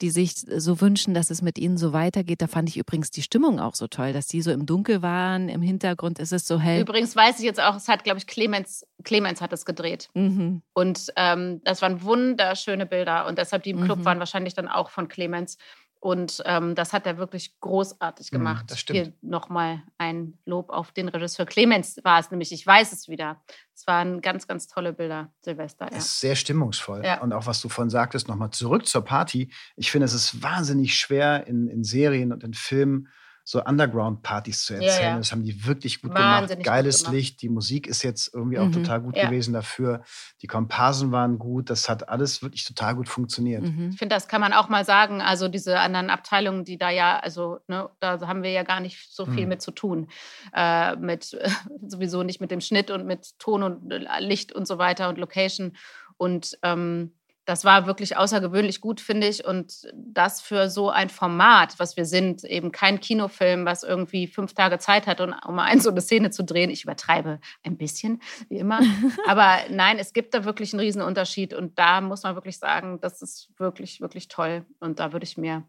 [0.02, 2.42] die sich so wünschen, dass es mit ihnen so weitergeht.
[2.42, 5.50] Da fand ich übrigens die Stimmung auch so toll, dass die so im Dunkel waren.
[5.50, 6.82] Im Hintergrund ist es so hell.
[6.82, 10.10] Übrigens weiß ich jetzt auch, es hat, glaube ich, Clemens, Clemens hat es gedreht.
[10.14, 10.62] Mhm.
[10.74, 13.28] Und ähm, das waren wunderschöne Bilder.
[13.28, 14.06] Und deshalb, die im Club mhm.
[14.06, 15.58] waren wahrscheinlich dann auch von Clemens.
[16.02, 18.66] Und ähm, das hat er wirklich großartig mhm, gemacht.
[18.72, 19.00] das stimmt.
[19.00, 22.54] Hier nochmal ein Lob auf den Regisseur Clemens war es nämlich.
[22.54, 23.42] Ich weiß es wieder.
[23.76, 25.86] Es waren ganz, ganz tolle Bilder, Silvester.
[25.92, 25.98] Ja.
[25.98, 27.04] Es ist sehr stimmungsvoll.
[27.04, 27.22] Ja.
[27.22, 29.52] Und auch was du von sagtest, nochmal zurück zur Party.
[29.76, 33.10] Ich finde, es ist wahnsinnig schwer in, in Serien und in Filmen
[33.50, 35.02] so Underground-Partys zu erzählen.
[35.02, 35.18] Ja, ja.
[35.18, 36.78] Das haben die wirklich gut Wahnsinnig gemacht.
[36.78, 37.16] Geiles gut gemacht.
[37.16, 37.42] Licht.
[37.42, 38.74] Die Musik ist jetzt irgendwie auch mhm.
[38.74, 39.26] total gut ja.
[39.26, 40.04] gewesen dafür.
[40.44, 41.72] Die Komparsen waren gut.
[41.72, 43.64] Das hat alles wirklich total gut funktioniert.
[43.64, 43.90] Mhm.
[43.92, 45.22] Ich finde, das kann man auch mal sagen.
[45.22, 49.12] Also diese anderen Abteilungen, die da ja, also ne, da haben wir ja gar nicht
[49.12, 49.50] so viel mhm.
[49.50, 50.10] mit zu tun.
[50.54, 51.36] Äh, mit
[51.88, 55.18] sowieso nicht mit dem Schnitt und mit Ton und äh, Licht und so weiter und
[55.18, 55.76] Location.
[56.18, 57.14] Und ähm,
[57.50, 59.44] das war wirklich außergewöhnlich gut, finde ich.
[59.44, 64.54] Und das für so ein Format, was wir sind, eben kein Kinofilm, was irgendwie fünf
[64.54, 66.70] Tage Zeit hat, um ein so eine Szene zu drehen.
[66.70, 68.82] Ich übertreibe ein bisschen, wie immer.
[69.28, 71.56] Aber nein, es gibt da wirklich einen Riesenunterschied.
[71.56, 74.64] Und da muss man wirklich sagen, das ist wirklich, wirklich toll.
[74.80, 75.64] Und da würde ich mir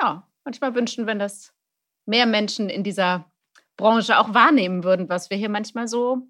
[0.00, 1.52] ja, manchmal wünschen, wenn das
[2.06, 3.30] mehr Menschen in dieser
[3.76, 6.22] Branche auch wahrnehmen würden, was wir hier manchmal so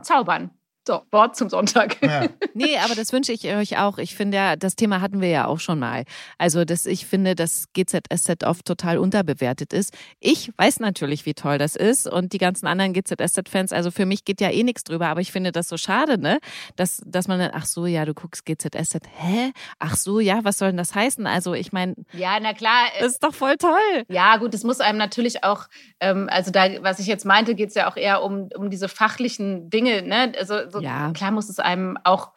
[0.00, 0.52] zaubern.
[0.84, 1.96] So, Wort zum Sonntag.
[2.02, 2.26] Ja.
[2.54, 3.98] nee, aber das wünsche ich euch auch.
[3.98, 6.04] Ich finde ja, das Thema hatten wir ja auch schon mal.
[6.38, 9.94] Also, dass ich finde, dass GZSZ oft total unterbewertet ist.
[10.18, 14.24] Ich weiß natürlich, wie toll das ist und die ganzen anderen GZSZ-Fans, also für mich
[14.24, 16.40] geht ja eh nichts drüber, aber ich finde das so schade, ne?
[16.74, 19.52] Dass, dass man dann, ach so, ja, du guckst GZSZ, hä?
[19.78, 21.28] Ach so, ja, was soll denn das heißen?
[21.28, 21.94] Also, ich meine.
[22.12, 22.86] Ja, na klar.
[22.96, 24.04] Äh, das ist doch voll toll.
[24.08, 25.68] Ja, gut, es muss einem natürlich auch,
[26.00, 28.88] ähm, also da, was ich jetzt meinte, geht es ja auch eher um, um diese
[28.88, 30.32] fachlichen Dinge, ne?
[30.36, 31.12] Also, so, ja.
[31.12, 32.32] klar muss es einem auch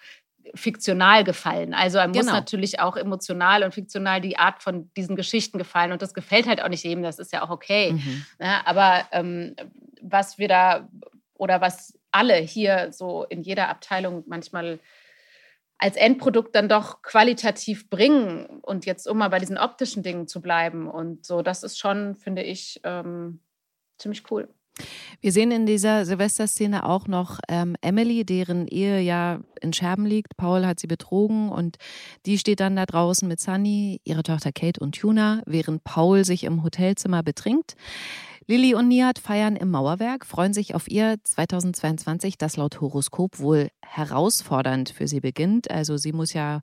[0.54, 1.74] fiktional gefallen.
[1.74, 2.34] Also muss genau.
[2.34, 5.92] natürlich auch emotional und fiktional die Art von diesen Geschichten gefallen.
[5.92, 7.94] Und das gefällt halt auch nicht jedem, das ist ja auch okay.
[7.94, 8.26] Mhm.
[8.40, 8.68] Ja, ne?
[8.68, 9.56] aber ähm,
[10.02, 10.88] was wir da
[11.34, 14.80] oder was alle hier so in jeder Abteilung manchmal
[15.78, 20.42] als Endprodukt dann doch qualitativ bringen und jetzt um mal bei diesen optischen Dingen zu
[20.42, 23.42] bleiben und so, das ist schon, finde ich, ähm,
[23.98, 24.48] ziemlich cool.
[25.22, 30.38] Wir sehen in dieser Silvesterszene auch noch ähm, Emily, deren Ehe ja in Scherben liegt.
[30.38, 31.78] Paul hat sie betrogen und
[32.26, 36.44] die steht dann da draußen mit Sunny, ihre Tochter Kate und Tuna, während Paul sich
[36.44, 37.76] im Hotelzimmer betrinkt.
[38.48, 43.70] Lilly und Nihat feiern im Mauerwerk, freuen sich auf ihr 2022, das laut Horoskop wohl
[43.82, 45.72] herausfordernd für sie beginnt.
[45.72, 46.62] Also sie muss ja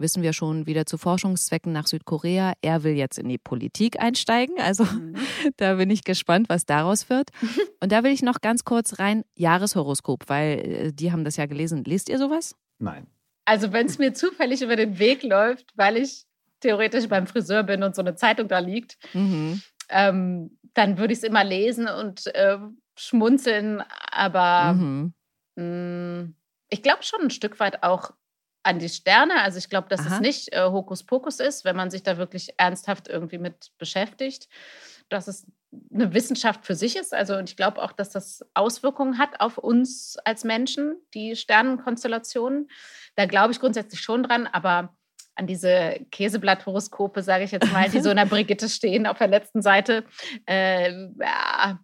[0.00, 2.54] wissen wir schon, wieder zu Forschungszwecken nach Südkorea.
[2.62, 4.56] Er will jetzt in die Politik einsteigen.
[4.60, 5.16] Also mhm.
[5.56, 7.30] da bin ich gespannt, was daraus wird.
[7.80, 11.46] Und da will ich noch ganz kurz rein Jahreshoroskop, weil äh, die haben das ja
[11.46, 11.84] gelesen.
[11.84, 12.54] Lest ihr sowas?
[12.78, 13.06] Nein.
[13.44, 16.24] Also wenn es mir zufällig über den Weg läuft, weil ich
[16.60, 19.60] theoretisch beim Friseur bin und so eine Zeitung da liegt, mhm.
[19.88, 22.58] ähm, dann würde ich es immer lesen und äh,
[22.96, 23.82] schmunzeln.
[24.10, 25.14] Aber mhm.
[25.56, 26.34] mh, mm,
[26.68, 28.12] ich glaube schon ein Stück weit auch
[28.62, 29.42] an die Sterne.
[29.42, 30.16] Also ich glaube, dass Aha.
[30.16, 34.48] es nicht äh, Hokuspokus ist, wenn man sich da wirklich ernsthaft irgendwie mit beschäftigt.
[35.08, 35.46] dass es
[35.92, 37.12] eine Wissenschaft für sich ist.
[37.14, 42.68] Also ich glaube auch, dass das Auswirkungen hat auf uns als Menschen, die Sternenkonstellationen.
[43.16, 44.96] Da glaube ich grundsätzlich schon dran, aber
[45.36, 49.28] an diese Käseblatthoroskope, sage ich jetzt mal, die so in der Brigitte stehen auf der
[49.28, 50.04] letzten Seite,
[50.46, 51.80] äh, ja,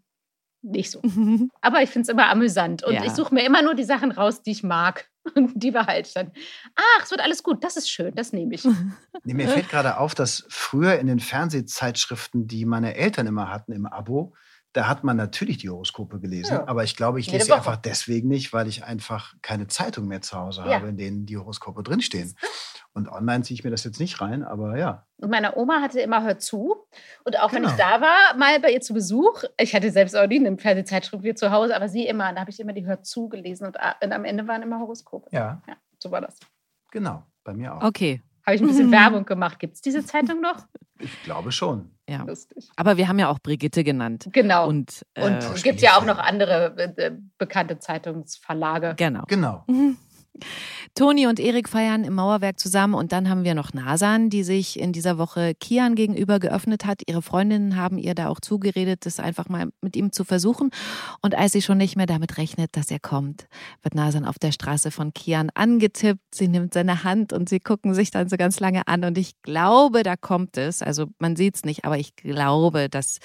[0.63, 1.01] nicht so.
[1.61, 2.83] Aber ich finde es immer amüsant.
[2.83, 3.05] Und ja.
[3.05, 5.09] ich suche mir immer nur die Sachen raus, die ich mag.
[5.35, 6.33] Und die behalte ich dann.
[6.75, 7.63] Ach, es wird alles gut.
[7.65, 8.15] Das ist schön.
[8.15, 8.65] Das nehme ich.
[9.25, 13.73] Nee, mir fällt gerade auf, dass früher in den Fernsehzeitschriften, die meine Eltern immer hatten
[13.73, 14.35] im Abo,
[14.77, 16.53] da hat man natürlich die Horoskope gelesen.
[16.53, 16.69] Ja.
[16.69, 20.21] Aber ich glaube, ich lese sie einfach deswegen nicht, weil ich einfach keine Zeitung mehr
[20.21, 20.75] zu Hause ja.
[20.75, 22.37] habe, in denen die Horoskope drinstehen.
[22.93, 25.07] Und online ziehe ich mir das jetzt nicht rein, aber ja.
[25.17, 26.87] Und meine Oma hatte immer Hör zu.
[27.25, 27.69] Und auch genau.
[27.69, 30.59] wenn ich da war, mal bei ihr zu Besuch, ich hatte selbst auch nie eine
[30.59, 33.67] Fernsehzeitschrift wie zu Hause, aber sie immer, da habe ich immer die Hör zu gelesen
[33.67, 35.31] und, und am Ende waren immer Horoskope.
[35.33, 35.63] Ja.
[35.67, 35.77] ja.
[35.99, 36.39] So war das.
[36.91, 37.83] Genau, bei mir auch.
[37.83, 38.23] Okay.
[38.45, 39.59] Habe ich ein bisschen Werbung gemacht.
[39.59, 40.67] Gibt es diese Zeitung noch?
[40.99, 41.96] Ich glaube schon.
[42.09, 42.23] Ja.
[42.23, 42.69] Lustig.
[42.77, 44.29] Aber wir haben ja auch Brigitte genannt.
[44.33, 44.69] Genau.
[44.69, 48.95] Und, äh, und es gibt ja auch noch andere äh, bekannte Zeitungsverlage.
[48.97, 49.25] Genau.
[49.27, 49.65] Genau.
[49.67, 49.97] Mhm.
[50.95, 54.79] Toni und Erik feiern im Mauerwerk zusammen und dann haben wir noch Nasan, die sich
[54.79, 57.03] in dieser Woche Kian gegenüber geöffnet hat.
[57.07, 60.71] Ihre Freundinnen haben ihr da auch zugeredet, das einfach mal mit ihm zu versuchen.
[61.23, 63.47] Und als sie schon nicht mehr damit rechnet, dass er kommt,
[63.83, 66.35] wird Nasan auf der Straße von Kian angetippt.
[66.35, 69.05] Sie nimmt seine Hand und sie gucken sich dann so ganz lange an.
[69.05, 70.83] Und ich glaube, da kommt es.
[70.83, 73.19] Also man sieht es nicht, aber ich glaube, dass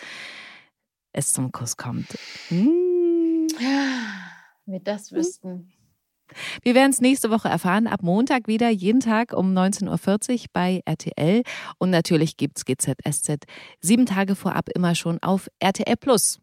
[1.13, 2.07] es zum Kuss kommt.
[2.49, 3.47] Hm.
[4.65, 5.71] Wir das wüssten.
[6.63, 7.87] Wir werden es nächste Woche erfahren.
[7.87, 11.43] Ab Montag wieder, jeden Tag um 19.40 Uhr bei RTL.
[11.77, 13.45] Und natürlich gibt es GZSZ
[13.79, 16.39] sieben Tage vorab immer schon auf RTL Plus.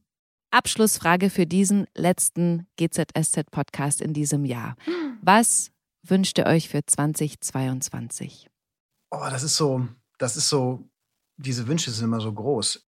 [0.50, 4.76] Abschlussfrage für diesen letzten GZSZ-Podcast in diesem Jahr.
[5.22, 5.70] Was
[6.02, 8.48] wünscht ihr euch für 2022?
[9.10, 9.86] Oh, das ist so,
[10.18, 10.88] das ist so,
[11.36, 12.86] diese Wünsche sind immer so groß.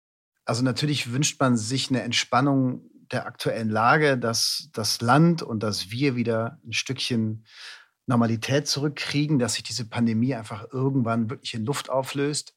[0.45, 5.91] Also natürlich wünscht man sich eine Entspannung der aktuellen Lage, dass das Land und dass
[5.91, 7.45] wir wieder ein Stückchen
[8.07, 12.55] Normalität zurückkriegen, dass sich diese Pandemie einfach irgendwann wirklich in Luft auflöst,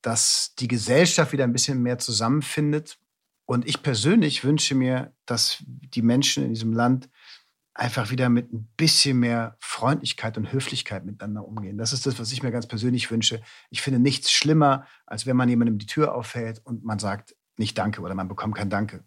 [0.00, 2.98] dass die Gesellschaft wieder ein bisschen mehr zusammenfindet.
[3.44, 7.10] Und ich persönlich wünsche mir, dass die Menschen in diesem Land
[7.74, 11.78] einfach wieder mit ein bisschen mehr Freundlichkeit und Höflichkeit miteinander umgehen.
[11.78, 13.40] Das ist das, was ich mir ganz persönlich wünsche.
[13.70, 17.78] Ich finde nichts schlimmer, als wenn man jemandem die Tür aufhält und man sagt nicht
[17.78, 19.04] Danke oder man bekommt kein Danke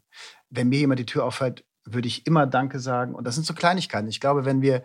[0.51, 3.15] wenn mir jemand die Tür aufhält, würde ich immer Danke sagen.
[3.15, 4.07] Und das sind so Kleinigkeiten.
[4.07, 4.83] Ich glaube, wenn wir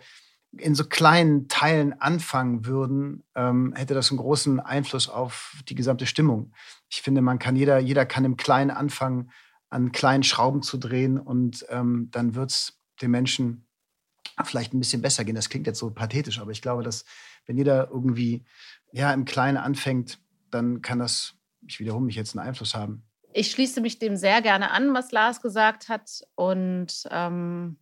[0.56, 6.06] in so kleinen Teilen anfangen würden, ähm, hätte das einen großen Einfluss auf die gesamte
[6.06, 6.52] Stimmung.
[6.88, 9.30] Ich finde, man kann jeder, jeder kann im Kleinen anfangen,
[9.68, 13.66] an kleinen Schrauben zu drehen und ähm, dann wird es den Menschen
[14.44, 15.34] vielleicht ein bisschen besser gehen.
[15.34, 17.04] Das klingt jetzt so pathetisch, aber ich glaube, dass
[17.44, 18.44] wenn jeder irgendwie
[18.92, 21.34] ja im Kleinen anfängt, dann kann das,
[21.66, 23.02] ich wiederhole mich jetzt, einen Einfluss haben
[23.36, 26.22] ich schließe mich dem sehr gerne an, was Lars gesagt hat.
[26.36, 27.78] Und ähm,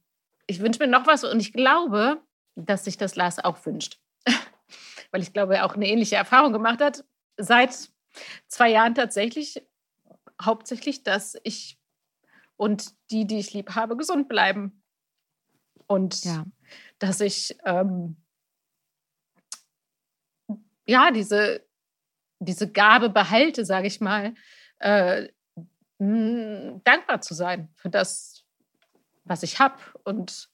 [0.46, 2.20] ich wünsche mir noch was und ich glaube,
[2.56, 4.00] dass sich das Lars auch wünscht.
[5.12, 7.04] Weil ich glaube, er auch eine ähnliche Erfahrung gemacht hat.
[7.36, 7.88] Seit
[8.48, 9.64] zwei Jahren tatsächlich,
[10.42, 11.78] hauptsächlich, dass ich
[12.56, 14.82] und die, die ich lieb habe, gesund bleiben.
[15.86, 16.44] Und ja.
[16.98, 18.16] dass ich ähm,
[20.86, 21.64] ja diese,
[22.40, 24.34] diese Gabe behalte, sage ich mal,
[24.78, 25.28] äh,
[25.98, 28.44] hm, dankbar zu sein für das,
[29.24, 30.48] was ich habe und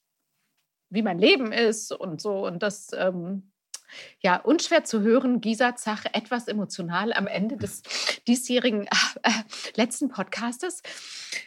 [0.89, 2.45] wie mein Leben ist und so.
[2.45, 3.51] Und das, ähm,
[4.19, 7.81] ja, unschwer zu hören, Gisa Zach, etwas emotional am Ende des
[8.27, 8.87] diesjährigen
[9.23, 9.31] äh,
[9.75, 10.81] letzten Podcastes.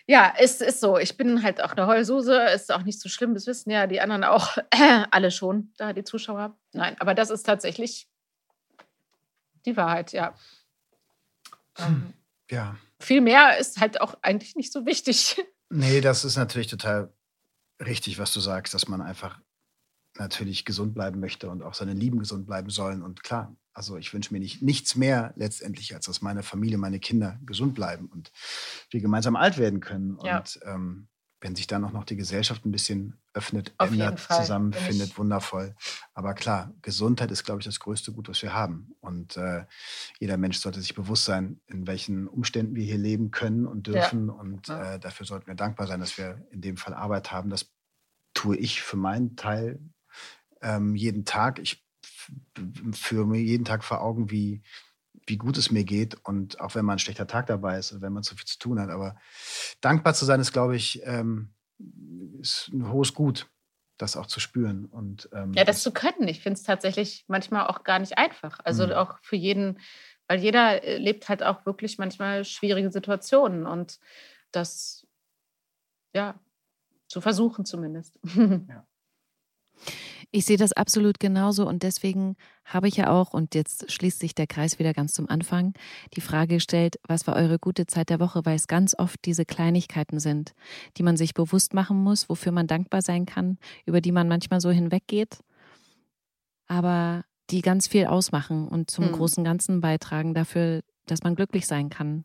[0.07, 0.99] Ja, es ist so.
[0.99, 4.01] Ich bin halt auch eine Heulsuse, ist auch nicht so schlimm, das wissen ja die
[4.01, 6.57] anderen auch äh, alle schon, da die Zuschauer.
[6.73, 8.09] Nein, aber das ist tatsächlich
[9.67, 10.35] die Wahrheit, ja.
[11.79, 12.13] Ähm,
[12.51, 15.41] ja viel mehr ist halt auch eigentlich nicht so wichtig.
[15.71, 17.13] Nee, das ist natürlich total
[17.85, 19.41] richtig, was du sagst, dass man einfach
[20.17, 23.03] natürlich gesund bleiben möchte und auch seine Lieben gesund bleiben sollen.
[23.03, 27.01] Und klar, also ich wünsche mir nicht, nichts mehr letztendlich, als dass meine Familie, meine
[27.01, 28.31] Kinder gesund bleiben und
[28.91, 30.19] wir gemeinsam alt werden können.
[30.23, 30.39] Ja.
[30.39, 31.09] Und ähm,
[31.45, 35.75] wenn sich dann auch noch die Gesellschaft ein bisschen öffnet, Auf ändert, zusammenfindet, wundervoll.
[36.15, 38.95] Aber klar, Gesundheit ist, glaube ich, das größte Gut, was wir haben.
[39.01, 39.67] Und äh,
[40.19, 44.29] jeder Mensch sollte sich bewusst sein, in welchen Umständen wir hier leben können und dürfen.
[44.29, 44.33] Ja.
[44.33, 47.51] Und äh, dafür sollten wir dankbar sein, dass wir in dem Fall Arbeit haben.
[47.51, 47.71] Das
[48.33, 49.81] tue ich für meinen Teil
[50.63, 51.59] ähm, jeden Tag.
[51.59, 51.85] Ich
[52.95, 54.63] führe mir jeden Tag vor Augen, wie,
[55.27, 58.03] wie gut es mir geht und auch wenn mal ein schlechter Tag dabei ist und
[58.03, 58.91] wenn man zu viel zu tun hat.
[58.91, 59.17] Aber
[59.81, 61.55] dankbar zu sein ist, glaube ich, ähm,
[62.41, 63.49] ist ein hohes Gut,
[63.97, 64.87] das auch zu spüren.
[64.87, 66.29] Und, ähm, ja, das zu können.
[66.29, 68.61] Ich finde es tatsächlich manchmal auch gar nicht einfach.
[68.65, 68.93] Also mhm.
[68.93, 69.79] auch für jeden
[70.27, 73.99] Weil jeder äh, lebt halt auch wirklich manchmal schwierige Situationen und
[74.53, 75.07] das,
[76.15, 76.39] ja,
[77.09, 78.19] zu versuchen zumindest.
[78.69, 78.87] Ja.
[80.37, 84.35] Ich sehe das absolut genauso und deswegen habe ich ja auch, und jetzt schließt sich
[84.35, 85.75] der Kreis wieder ganz zum Anfang,
[86.17, 89.45] die Frage gestellt, was war eure gute Zeit der Woche, weil es ganz oft diese
[89.45, 90.55] Kleinigkeiten sind,
[90.97, 94.61] die man sich bewusst machen muss, wofür man dankbar sein kann, über die man manchmal
[94.61, 95.39] so hinweggeht,
[96.67, 99.13] aber die ganz viel ausmachen und zum hm.
[99.13, 102.25] großen Ganzen beitragen dafür, dass man glücklich sein kann.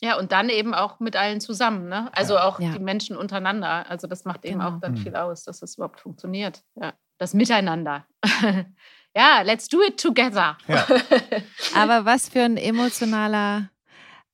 [0.00, 2.10] Ja, und dann eben auch mit allen zusammen, ne?
[2.12, 2.70] Also auch ja.
[2.70, 3.90] die Menschen untereinander.
[3.90, 4.76] Also das macht eben genau.
[4.76, 5.02] auch dann hm.
[5.02, 6.62] viel aus, dass es überhaupt funktioniert.
[6.80, 8.06] Ja das Miteinander.
[9.14, 10.56] ja, let's do it together.
[10.66, 10.86] Ja.
[11.74, 13.70] Aber was für ein emotionaler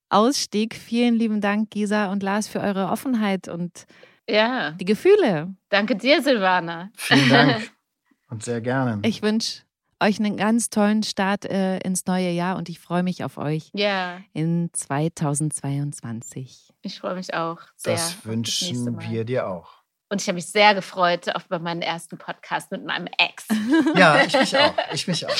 [0.09, 0.75] Ausstieg.
[0.75, 3.87] Vielen lieben Dank, Gisa und Lars, für eure Offenheit und
[4.29, 4.71] ja.
[4.73, 5.55] die Gefühle.
[5.69, 6.91] Danke dir, Silvana.
[6.95, 7.73] Vielen Dank
[8.31, 9.01] und sehr gerne.
[9.05, 9.63] Ich wünsche
[9.99, 13.71] euch einen ganz tollen Start äh, ins neue Jahr und ich freue mich auf euch
[13.75, 14.21] ja.
[14.33, 16.73] in 2022.
[16.83, 17.95] Ich freue mich auch sehr.
[17.95, 19.76] Das wünschen wir dir auch.
[20.09, 23.47] Und ich habe mich sehr gefreut auf meinen ersten Podcast mit meinem Ex.
[23.97, 24.75] Ja, ich mich auch.
[24.93, 25.35] Ich mich auch.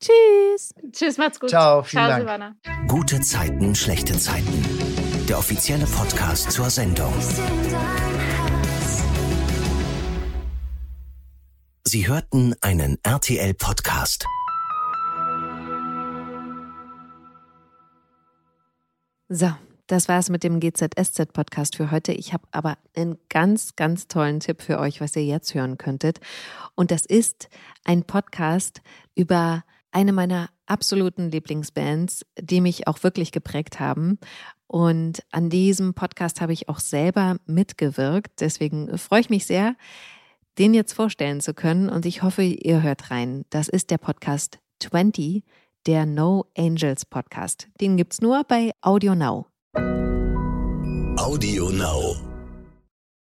[0.00, 0.74] Tschüss.
[0.92, 1.50] Tschüss, macht's gut.
[1.50, 2.20] Ciao, vielen Ciao, Dank.
[2.20, 2.56] Silvana.
[2.88, 5.26] Gute Zeiten, schlechte Zeiten.
[5.28, 7.12] Der offizielle Podcast zur Sendung.
[11.84, 14.26] Sie hörten einen RTL-Podcast.
[19.28, 19.52] So,
[19.86, 22.12] das war es mit dem GZSZ-Podcast für heute.
[22.12, 26.20] Ich habe aber einen ganz, ganz tollen Tipp für euch, was ihr jetzt hören könntet.
[26.74, 27.48] Und das ist
[27.84, 28.82] ein Podcast
[29.14, 34.18] über eine meiner absoluten Lieblingsbands, die mich auch wirklich geprägt haben.
[34.66, 38.40] Und an diesem Podcast habe ich auch selber mitgewirkt.
[38.40, 39.76] Deswegen freue ich mich sehr,
[40.58, 41.88] den jetzt vorstellen zu können.
[41.88, 43.44] Und ich hoffe, ihr hört rein.
[43.50, 45.44] Das ist der Podcast 20,
[45.86, 47.68] der No Angels Podcast.
[47.80, 49.46] Den gibt es nur bei Audio Now.
[51.18, 52.35] Audio Now.